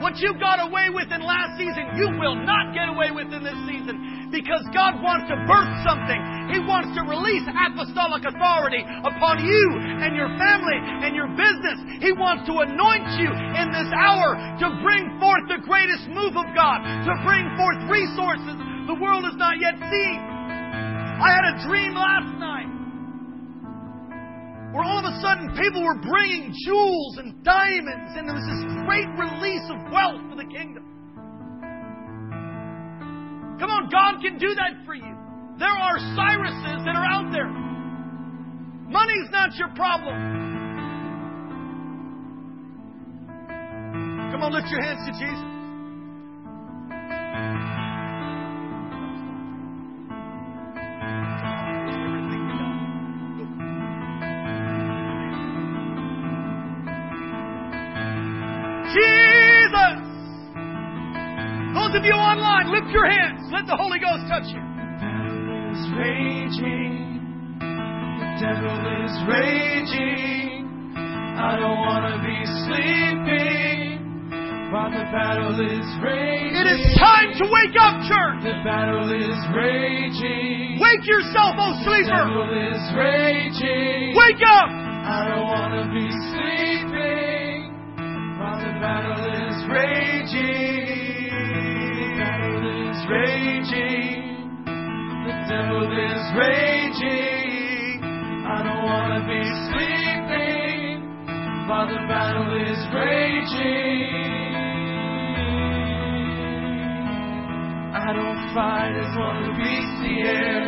[0.01, 3.43] What you got away with in last season, you will not get away with in
[3.43, 6.21] this season because God wants to birth something.
[6.53, 9.65] He wants to release apostolic authority upon you
[10.01, 11.77] and your family and your business.
[12.01, 16.47] He wants to anoint you in this hour to bring forth the greatest move of
[16.53, 18.55] God, to bring forth resources
[18.85, 20.17] the world has not yet seen.
[20.21, 22.69] I had a dream last night
[24.75, 28.63] where all of a sudden people were bringing jewels and diamonds, and there was this
[28.85, 30.94] great release of wealth for the kingdom.
[33.59, 35.15] Come on, God can do that for you.
[35.57, 37.47] There are Cyruses that are out there.
[38.91, 40.43] Money's not your problem.
[44.31, 45.54] Come on, lift your hands to Jesus.
[61.95, 63.47] Those of you online, lift your hands.
[63.55, 64.59] Let the Holy Ghost touch you.
[64.59, 67.55] is raging.
[67.55, 70.91] The devil is raging.
[70.91, 72.35] I don't want to be
[72.67, 74.11] sleeping
[74.75, 76.59] while the battle is raging.
[76.59, 78.43] It is time to wake up, church.
[78.43, 80.75] The battle is raging.
[80.83, 82.11] Wake yourself, oh sleeper.
[82.11, 84.19] The devil is raging.
[84.19, 84.67] Wake up.
[84.67, 87.71] I don't want to be sleeping
[88.35, 91.04] while the battle is raging.
[93.05, 94.65] The is raging.
[94.65, 98.01] The devil is raging.
[98.01, 101.05] I don't want to be sleeping
[101.69, 104.09] while the battle is raging.
[107.93, 110.65] I don't fight as one who beats the air.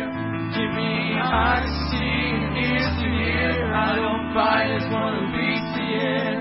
[0.54, 3.66] Give me eyes to see and ears to hear.
[3.74, 6.38] I don't fight as one who beats the air.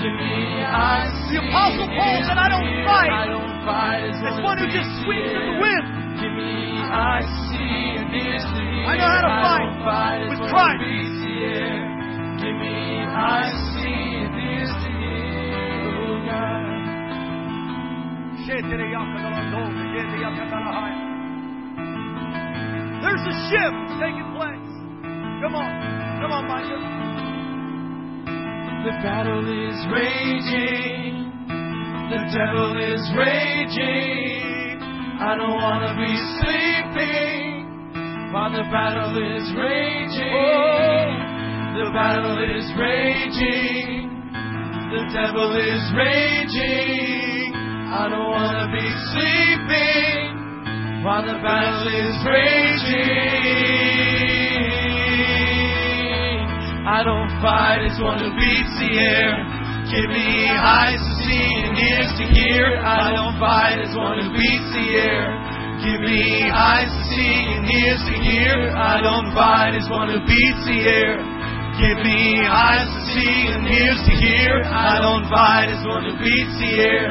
[0.00, 3.26] Give me eyes to The see Apostle and Paul said, to "I don't fight I
[3.26, 5.84] don't As one who just sweeps in the wind.
[6.20, 8.60] Give me eyes see and ears to.
[8.84, 10.84] I know how to fight with Christ.
[10.84, 11.80] who beats the air.
[12.44, 12.76] Give me
[13.08, 15.24] to see and ears to hear.
[16.28, 16.60] God.
[23.00, 24.72] There's a shift taking place.
[25.40, 25.72] Come on.
[26.20, 26.84] Come on, Micah.
[28.84, 31.23] The battle is raging.
[32.14, 34.78] The devil is raging.
[35.18, 37.66] I don't want to be sleeping
[38.30, 40.30] while the battle is raging.
[40.30, 41.10] Oh.
[41.74, 44.30] The battle is raging.
[44.94, 47.50] The devil is raging.
[47.90, 50.38] I don't want to be sleeping
[51.02, 53.34] while the battle is raging.
[56.86, 59.34] I don't fight as one who beats the air.
[59.90, 62.78] Give me eyes to see ears to hear.
[62.78, 65.34] I don't fight as one who beats the air.
[65.82, 68.54] Give me eyes to see and ears to hear.
[68.72, 71.18] I don't fight as one who beats the air.
[71.74, 74.62] Give me eyes to see and ears to hear.
[74.62, 77.10] I don't fight as one who beats the air.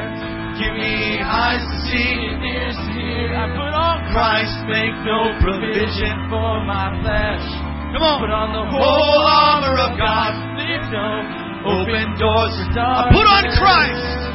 [0.56, 3.28] Give me eyes to see and ears to hear.
[3.36, 7.44] I put on Christ, make no provision for my flesh.
[7.92, 8.18] Come on.
[8.24, 10.32] Put on the whole armor of God.
[10.58, 14.33] Leave no open doors for I put on Christ.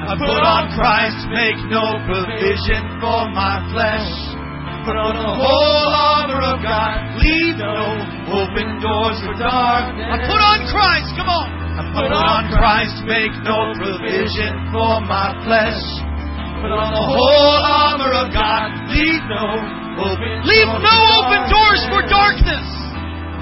[0.00, 4.08] I put on Christ, make no provision for my flesh.
[4.88, 7.20] Put on the whole armor of God.
[7.20, 8.00] Leave no
[8.32, 10.08] open doors for darkness.
[10.08, 11.12] I put on Christ.
[11.20, 11.48] Come on.
[11.52, 15.80] I put on Christ, make no provision for my flesh.
[16.64, 18.72] Put on the whole armor of God.
[18.88, 19.46] Leave no
[20.00, 22.68] open Leave no open doors for darkness.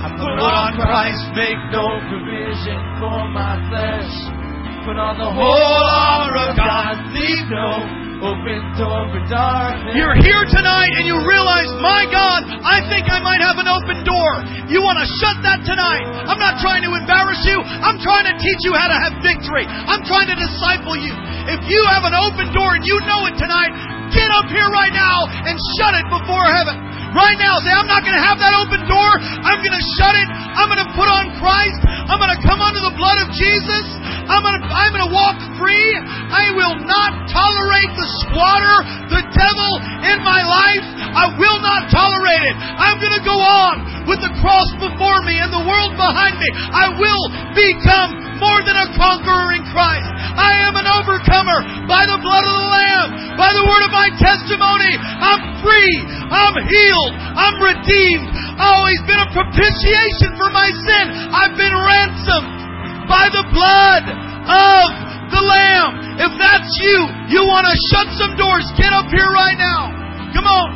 [0.03, 4.48] I put on Christ, make no provision for my flesh.
[4.89, 9.93] Put on the whole armor of God, leave no open door for darkness.
[9.93, 14.01] You're here tonight and you realize, my God, I think I might have an open
[14.09, 14.33] door.
[14.65, 16.09] You want to shut that tonight.
[16.25, 17.61] I'm not trying to embarrass you.
[17.61, 19.69] I'm trying to teach you how to have victory.
[19.69, 21.13] I'm trying to disciple you.
[21.53, 23.77] If you have an open door and you know it tonight,
[24.17, 26.88] get up here right now and shut it before heaven.
[27.17, 29.11] Right now, say, I'm not going to have that open door.
[29.21, 30.29] I'm going to shut it.
[30.29, 31.81] I'm going to put on Christ.
[32.09, 33.85] I'm going to come under the blood of Jesus.
[34.29, 35.89] I'm going to, I'm going to walk free.
[36.29, 38.77] I will not tolerate the squatter,
[39.09, 39.73] the devil
[40.05, 40.85] in my life.
[41.09, 42.57] I will not tolerate it.
[42.61, 44.69] I'm going to go on with the cross
[44.99, 46.51] before me and the world behind me.
[46.75, 47.25] I will
[47.55, 48.11] become
[48.43, 50.11] more than a conqueror in Christ.
[50.35, 54.11] I am an overcomer by the blood of the Lamb, by the word of my
[54.19, 54.91] testimony.
[54.99, 55.95] I'm free.
[56.35, 57.15] I'm healed.
[57.15, 58.27] I'm redeemed.
[58.59, 61.05] Oh, He's been a propitiation for my sin.
[61.31, 62.59] I've been ransomed
[63.07, 64.87] by the blood of
[65.31, 65.91] the Lamb.
[66.27, 66.99] If that's you,
[67.39, 69.95] you want to shut some doors, get up here right now.
[70.35, 70.75] Come on.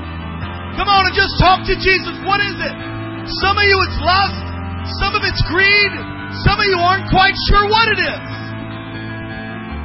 [0.79, 2.15] Come on and just talk to Jesus.
[2.23, 2.92] What is it?
[3.29, 4.45] Some of you it's lust.
[4.99, 5.93] Some of it's greed.
[6.43, 8.27] Some of you aren't quite sure what it is.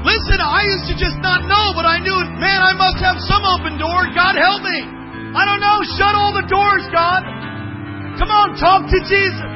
[0.08, 3.44] Listen, I used to just not know, but I knew, man, I must have some
[3.44, 4.08] open door.
[4.16, 4.80] God help me.
[5.36, 5.78] I don't know.
[6.00, 7.22] Shut all the doors, God.
[8.18, 9.52] Come on, talk to Jesus.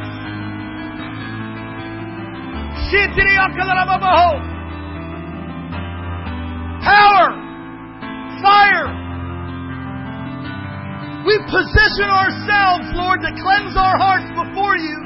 [6.83, 7.31] Power.
[8.43, 9.00] Fire.
[11.21, 14.97] We position ourselves, Lord, to cleanse our hearts before you.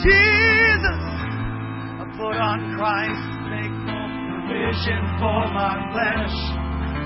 [0.00, 1.02] Jesus.
[2.00, 4.00] I put on Christ, make no
[4.32, 6.36] provision for my flesh.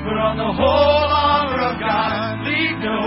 [0.07, 3.01] Put on the whole armor of God, leave no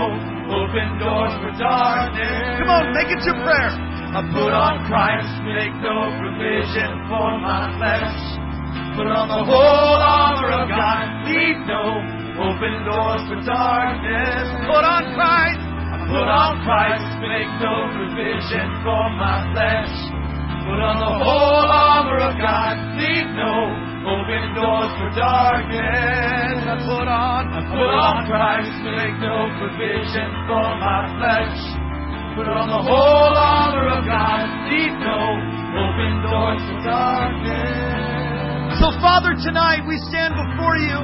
[0.52, 2.60] open doors for darkness.
[2.60, 3.72] Come on, make it your prayer.
[4.12, 8.12] I put on Christ, make no provision for my flesh.
[8.94, 14.50] Put on the whole armor of God, leave no open doors for darkness.
[14.66, 15.62] Put on Christ.
[15.62, 19.94] I put on Christ, make no provision for my flesh.
[20.66, 23.54] Put on the whole armor of God, leave no
[24.10, 26.58] open doors for darkness.
[26.66, 31.60] I put on, I put on Christ, make no provision for my flesh.
[32.34, 35.38] Put on the whole armor of God, leave no
[35.78, 38.82] open doors for darkness.
[38.82, 40.98] So, Father, tonight we stand before you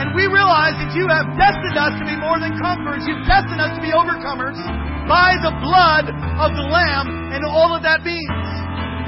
[0.00, 3.04] and we realize that you have destined us to be more than conquerors.
[3.04, 4.56] You've destined us to be overcomers
[5.04, 6.08] by the blood
[6.40, 8.32] of the Lamb and all of that means.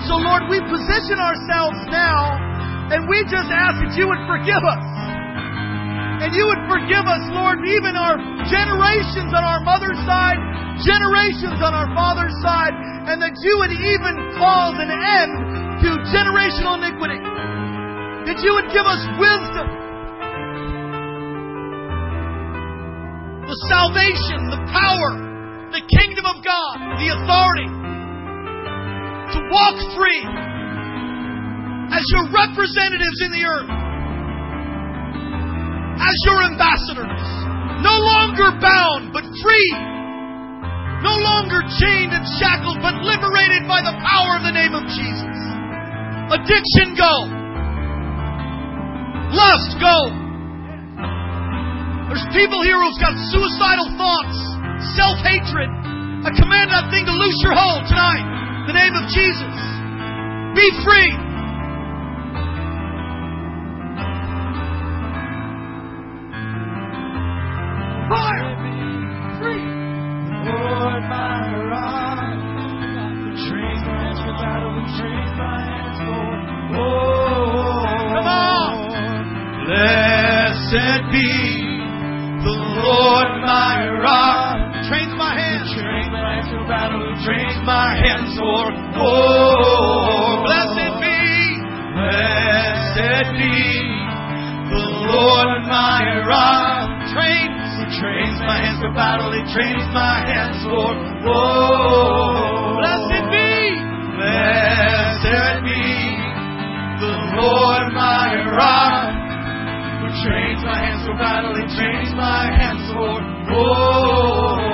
[0.05, 2.37] So, Lord, we position ourselves now
[2.93, 4.85] and we just ask that you would forgive us.
[6.23, 8.15] And you would forgive us, Lord, even our
[8.47, 10.39] generations on our mother's side,
[10.85, 12.77] generations on our father's side,
[13.11, 15.33] and that you would even cause an end
[15.83, 17.19] to generational iniquity.
[18.31, 19.67] That you would give us wisdom,
[23.69, 25.11] salvation, the power,
[25.71, 27.69] the kingdom of God, the authority
[29.33, 30.25] to walk free
[31.93, 33.73] as your representatives in the earth,
[36.01, 37.25] as your ambassadors,
[37.85, 39.71] no longer bound but free,
[41.05, 45.39] no longer chained and shackled but liberated by the power of the name of Jesus.
[46.33, 47.15] Addiction go.
[49.33, 50.22] Lust, go.
[52.13, 54.37] There's people here who've got suicidal thoughts,
[55.01, 55.65] self hatred.
[55.65, 58.21] I command that thing to loose your hold tonight.
[58.61, 59.57] In the name of Jesus.
[60.53, 61.09] Be free.
[68.13, 68.52] Fire.
[83.13, 84.89] Lord, my rock.
[84.89, 85.69] Trains my hands.
[85.77, 90.49] Trains my hands for battle, trains my hands for war.
[90.49, 91.21] Blessed be.
[91.93, 93.53] Blessed be
[94.73, 96.89] the Lord, my rock.
[97.13, 98.01] Trains.
[98.01, 100.97] Trains my hands for battle, he trains my hands for
[101.29, 102.81] war.
[102.81, 103.77] Blessed be.
[104.17, 105.85] Blessed be
[106.97, 109.22] the Lord my rock,
[110.21, 113.17] trains my hands for battle, trains my hands for
[113.49, 114.73] war.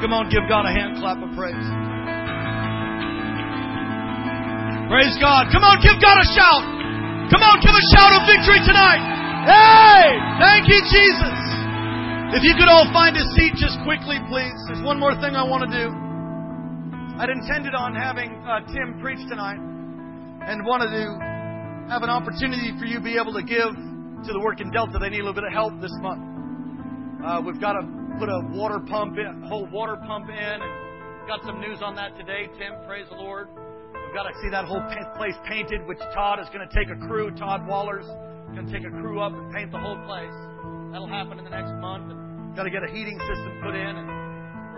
[0.00, 1.68] Come on, give God a hand clap of praise.
[4.90, 5.46] Praise God.
[5.54, 6.62] Come on, give God a shout.
[7.30, 8.98] Come on, give a shout of victory tonight.
[9.46, 10.18] Hey!
[10.42, 11.38] Thank you, Jesus.
[12.34, 14.58] If you could all find a seat just quickly, please.
[14.66, 15.94] There's one more thing I want to do.
[17.22, 19.62] I'd intended on having uh, Tim preach tonight
[20.42, 21.29] and wanted to
[21.90, 24.94] have an opportunity for you to be able to give to the work in Delta.
[25.02, 26.22] They need a little bit of help this month.
[27.18, 27.82] Uh, we've got to
[28.14, 32.16] put a water pump in, whole water pump in, and got some news on that
[32.16, 32.46] today.
[32.54, 33.50] Tim, praise the Lord.
[33.90, 34.82] We've got to see that whole
[35.18, 37.34] place painted, which Todd is going to take a crew.
[37.34, 38.06] Todd Waller's
[38.54, 40.34] going to take a crew up and paint the whole place.
[40.94, 42.06] That'll happen in the next month.
[42.06, 44.19] And got to get a heating system put in, and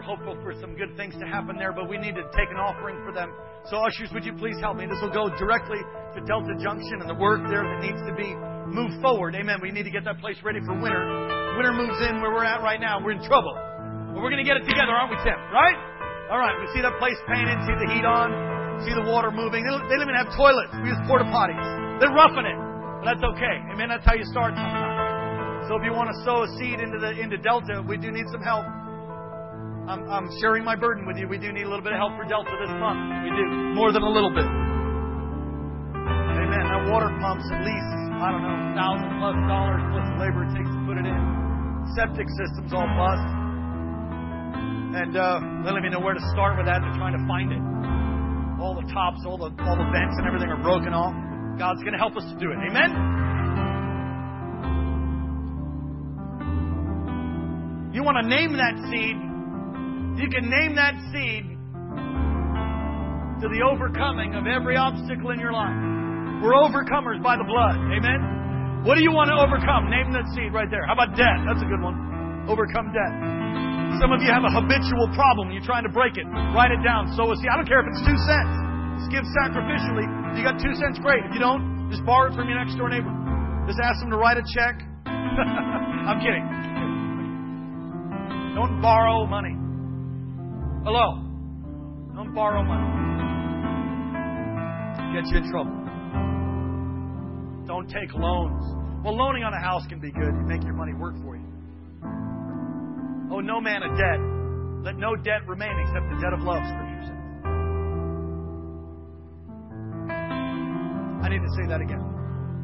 [0.03, 1.73] we're hopeful for some good things to happen there.
[1.73, 3.31] But we need to take an offering for them.
[3.71, 4.87] So ushers, would you please help me?
[4.87, 5.79] This will go directly
[6.15, 8.35] to Delta Junction and the work there that needs to be
[8.67, 9.35] moved forward.
[9.35, 9.63] Amen.
[9.63, 11.03] We need to get that place ready for winter.
[11.55, 12.99] Winter moves in where we're at right now.
[12.99, 13.55] We're in trouble.
[13.55, 15.39] But we're going to get it together, aren't we, Tim?
[15.55, 15.79] Right?
[16.31, 16.55] All right.
[16.59, 19.63] We see that place painted, see the heat on, see the water moving.
[19.63, 20.75] They don't, they don't even have toilets.
[20.83, 21.63] We use porta potties.
[22.03, 22.59] They're roughing it.
[23.03, 23.57] But that's okay.
[23.71, 23.91] Amen.
[23.91, 25.71] That's how you start sometimes.
[25.71, 28.27] So if you want to sow a seed into the into Delta, we do need
[28.35, 28.67] some help.
[29.83, 31.27] I'm, I'm sharing my burden with you.
[31.27, 33.03] We do need a little bit of help for Delta this month.
[33.27, 33.75] We do.
[33.75, 34.47] More than a little bit.
[36.39, 36.65] Amen.
[36.71, 37.91] That water pump's at least,
[38.23, 41.19] I don't know, thousand plus dollars plus labor it takes to put it in.
[41.99, 43.27] Septic system's all bust.
[45.03, 46.79] And uh, they don't even know where to start with that.
[46.79, 47.63] They're trying to find it.
[48.63, 51.11] All the tops, all the all the vents and everything are broken off.
[51.59, 52.59] God's going to help us to do it.
[52.71, 52.95] Amen?
[57.91, 59.32] You want to name that seed?
[60.17, 61.45] You can name that seed
[63.43, 65.75] to the overcoming of every obstacle in your life.
[66.45, 67.75] We're overcomers by the blood.
[67.91, 68.83] Amen?
[68.87, 69.87] What do you want to overcome?
[69.91, 70.83] Name that seed right there.
[70.87, 71.39] How about debt?
[71.47, 71.95] That's a good one.
[72.51, 73.15] Overcome debt.
[74.03, 75.55] Some of you have a habitual problem.
[75.55, 76.27] You're trying to break it.
[76.51, 77.15] Write it down.
[77.15, 77.47] Sow a seed.
[77.47, 78.55] I don't care if it's two cents.
[78.99, 80.07] Just give sacrificially.
[80.35, 81.23] If you got two cents, great.
[81.27, 83.11] If you don't, just borrow it from your next door neighbor.
[83.71, 84.83] Just ask them to write a check.
[85.07, 86.43] I'm kidding.
[88.59, 89.62] Don't borrow money.
[90.85, 91.23] Hello.
[92.13, 92.83] Don't borrow money.
[95.15, 95.71] Get you in trouble.
[97.69, 98.65] Don't take loans.
[99.05, 100.35] Well, loaning on a house can be good.
[100.35, 101.47] You make your money work for you.
[103.31, 104.19] Oh, no man a debt.
[104.83, 107.23] Let no debt remain except the debt of love, Scripture says.
[111.23, 112.03] I need to say that again.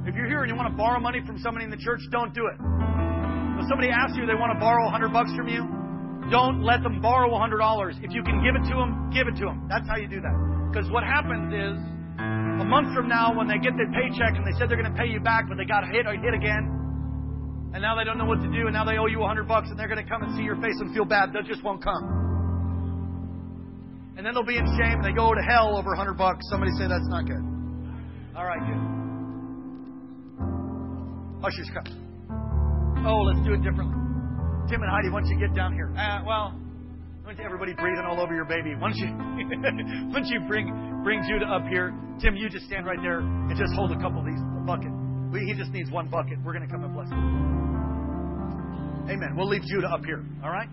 [0.06, 2.34] If you're here and you want to borrow money from somebody in the church, don't
[2.34, 2.58] do it.
[3.62, 5.77] If somebody asks you they want to borrow 100 bucks from you,
[6.30, 8.04] don't let them borrow $100.
[8.04, 9.66] If you can give it to them, give it to them.
[9.68, 10.36] That's how you do that.
[10.70, 11.76] Because what happens is
[12.60, 14.98] a month from now when they get their paycheck and they said they're going to
[14.98, 16.68] pay you back, but they got hit or hit again,
[17.72, 19.46] and now they don't know what to do, and now they owe you a hundred
[19.46, 21.32] bucks, and they're going to come and see your face and feel bad.
[21.32, 22.18] They just won't come.
[24.16, 26.44] And then they'll be in shame and they go to hell over a hundred bucks.
[26.50, 27.38] Somebody say that's not good.
[28.34, 28.82] All right, good.
[31.46, 33.04] Ushers come.
[33.06, 33.97] Oh, let's do it differently.
[34.68, 36.52] Tim and Heidi, why don't you get down here, uh, well,
[37.26, 39.06] you everybody breathing all over your baby, once you,
[40.12, 40.68] why don't you bring
[41.04, 44.20] bring Judah up here, Tim, you just stand right there and just hold a couple
[44.20, 44.92] of these a bucket.
[45.32, 46.36] We, he just needs one bucket.
[46.44, 47.20] We're going to come and bless him.
[49.08, 49.36] Amen.
[49.36, 50.24] We'll leave Judah up here.
[50.44, 50.68] All right.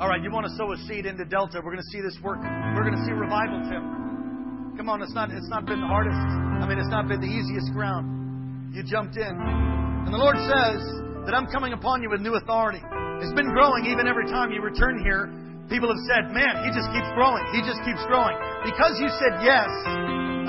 [0.00, 0.22] All right.
[0.22, 1.60] You want to sow a seed into Delta?
[1.62, 2.38] We're going to see this work.
[2.42, 4.74] We're going to see revival, Tim.
[4.78, 5.02] Come on.
[5.02, 5.30] It's not.
[5.30, 6.18] It's not been the hardest.
[6.18, 8.74] I mean, it's not been the easiest ground.
[8.74, 10.78] You jumped in, and the Lord says
[11.26, 12.80] that I'm coming upon you with new authority.
[13.20, 15.28] It's been growing even every time you return here.
[15.68, 17.44] People have said, man, he just keeps growing.
[17.54, 18.34] He just keeps growing.
[18.66, 19.70] Because you said yes,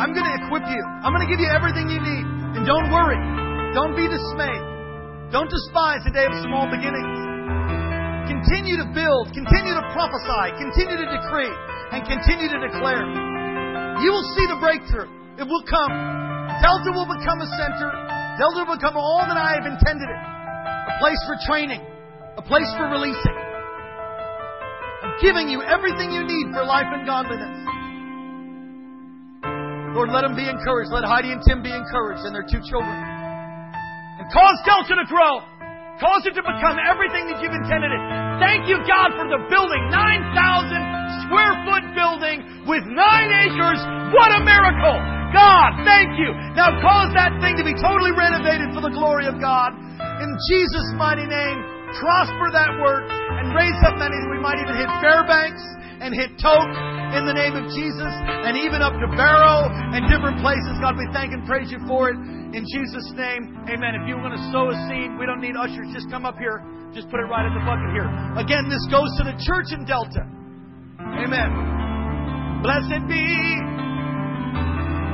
[0.02, 0.82] I'm going to equip you.
[1.06, 2.26] I'm going to give you everything you need.
[2.58, 3.20] And don't worry.
[3.76, 4.66] Don't be dismayed.
[5.30, 7.20] Don't despise the day of small beginnings.
[8.28, 11.54] Continue to build, continue to prophesy, continue to decree,
[11.94, 13.04] and continue to declare.
[14.02, 15.12] You will see the breakthrough.
[15.38, 15.94] It will come.
[16.64, 17.88] Delta will become a center.
[18.42, 20.22] Delta will become all that I have intended it.
[20.82, 21.82] A place for training,
[22.38, 23.38] a place for releasing.
[25.02, 27.58] I'm giving you everything you need for life and godliness.
[29.94, 30.90] Lord, let them be encouraged.
[30.90, 32.96] Let Heidi and Tim be encouraged and their two children.
[32.96, 35.44] And cause Delta to grow.
[36.00, 38.02] Cause it to become everything that you've intended it.
[38.42, 39.84] Thank you, God, for the building.
[39.94, 43.82] 9,000 square foot building with nine acres.
[44.16, 44.98] What a miracle!
[45.32, 46.36] God, thank you.
[46.60, 49.72] Now cause that thing to be totally renovated for the glory of God.
[50.22, 51.58] In Jesus' mighty name,
[51.98, 54.14] prosper that work and raise up many.
[54.30, 55.66] We might even hit Fairbanks
[55.98, 56.70] and hit Tok
[57.18, 58.14] in the name of Jesus
[58.46, 60.78] and even up to Barrow and different places.
[60.78, 62.18] God, we thank and praise you for it.
[62.54, 63.98] In Jesus' name, amen.
[63.98, 65.90] If you want to sow a seed, we don't need ushers.
[65.90, 66.62] Just come up here.
[66.94, 68.06] Just put it right in the bucket here.
[68.38, 70.22] Again, this goes to the church in Delta.
[71.18, 71.50] Amen.
[72.62, 73.26] Blessed be.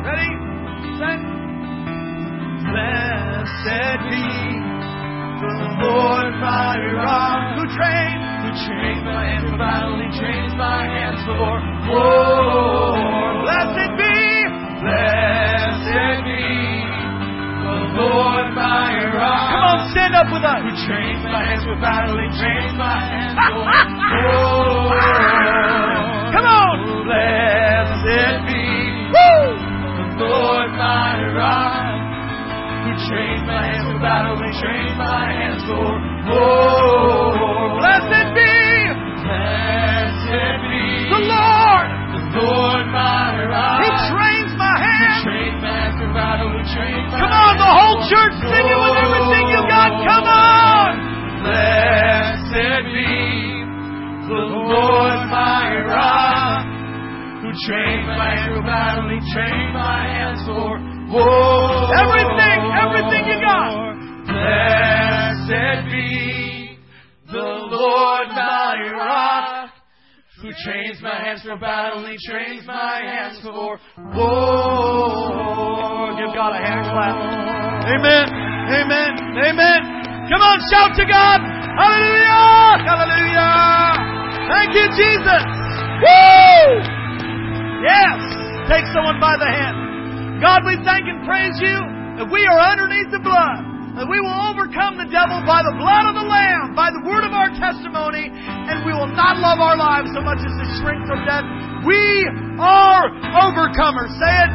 [0.03, 0.31] Ready?
[0.99, 1.19] Set.
[2.67, 4.76] Blessed be
[5.41, 8.21] the Lord my rock, Who trained?
[8.43, 11.57] who trains my hands for battle, he trains my hands for
[11.89, 13.45] war.
[13.45, 14.17] Blessed be.
[14.81, 16.45] Blessed be
[17.65, 19.49] the Lord my rock.
[19.53, 20.61] Come on, stand up with us.
[20.65, 23.61] Who trains my hands for battle, he trains my hands for
[24.25, 24.89] war.
[26.33, 26.75] Come on.
[27.05, 28.63] Blessed be
[29.13, 29.45] Woo!
[30.17, 31.76] the Lord my rock.
[33.07, 35.79] Who trains my hands for battle, he trains my hands for
[36.27, 37.79] war.
[37.79, 38.51] Blessed be
[39.23, 41.87] Blessed be the Lord.
[42.19, 43.79] the Lord my rock.
[43.79, 45.23] He trains my hands.
[45.23, 48.75] trains my hands for battle, who trains my Come on, the whole church sing it
[48.75, 50.03] with everything you got.
[50.03, 50.91] Come on.
[51.47, 53.07] Blessed be
[54.27, 56.67] the Lord my rock,
[57.39, 60.75] who trained my hands for battle, he trained my hands for
[61.07, 63.95] Everything, everything you got.
[64.27, 66.77] Blessed be
[67.31, 69.69] the Lord my rock,
[70.41, 73.79] who trains my hands for battle, he trains my hands for war.
[76.19, 77.15] Give God a hand clap.
[77.87, 78.27] Amen.
[78.67, 79.11] Amen.
[79.47, 79.79] Amen.
[80.27, 81.39] Come on, shout to God.
[81.79, 82.83] Hallelujah.
[82.83, 83.95] Hallelujah.
[84.51, 85.43] Thank you, Jesus.
[86.03, 86.83] Woo!
[87.87, 88.19] Yes.
[88.67, 89.86] Take someone by the hand.
[90.37, 91.77] God, we thank and praise you
[92.21, 93.65] that we are underneath the blood.
[93.97, 97.25] That we will overcome the devil by the blood of the Lamb, by the word
[97.25, 101.01] of our testimony, and we will not love our lives so much as to shrink
[101.09, 101.41] from death.
[101.81, 101.97] We
[102.61, 103.09] are
[103.41, 104.13] overcomers.
[104.21, 104.51] Say it.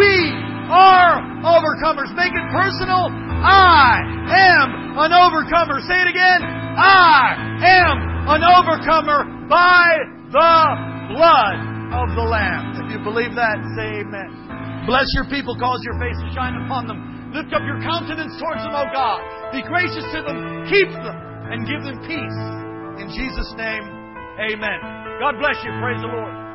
[0.00, 0.32] We
[0.72, 2.08] are overcomers.
[2.16, 3.12] Make it personal.
[3.44, 4.00] I
[4.32, 5.84] am an overcomer.
[5.84, 6.40] Say it again.
[6.40, 7.96] I am
[8.32, 9.84] an overcomer by
[10.32, 10.56] the
[11.12, 11.56] blood
[12.00, 12.80] of the Lamb.
[12.80, 14.45] If you believe that, say amen.
[14.86, 17.34] Bless your people, cause your face to shine upon them.
[17.34, 19.18] Lift up your countenance towards them, O God.
[19.50, 21.16] Be gracious to them, keep them,
[21.50, 22.38] and give them peace.
[23.02, 23.82] In Jesus' name,
[24.38, 24.78] amen.
[25.18, 25.74] God bless you.
[25.82, 26.45] Praise the Lord.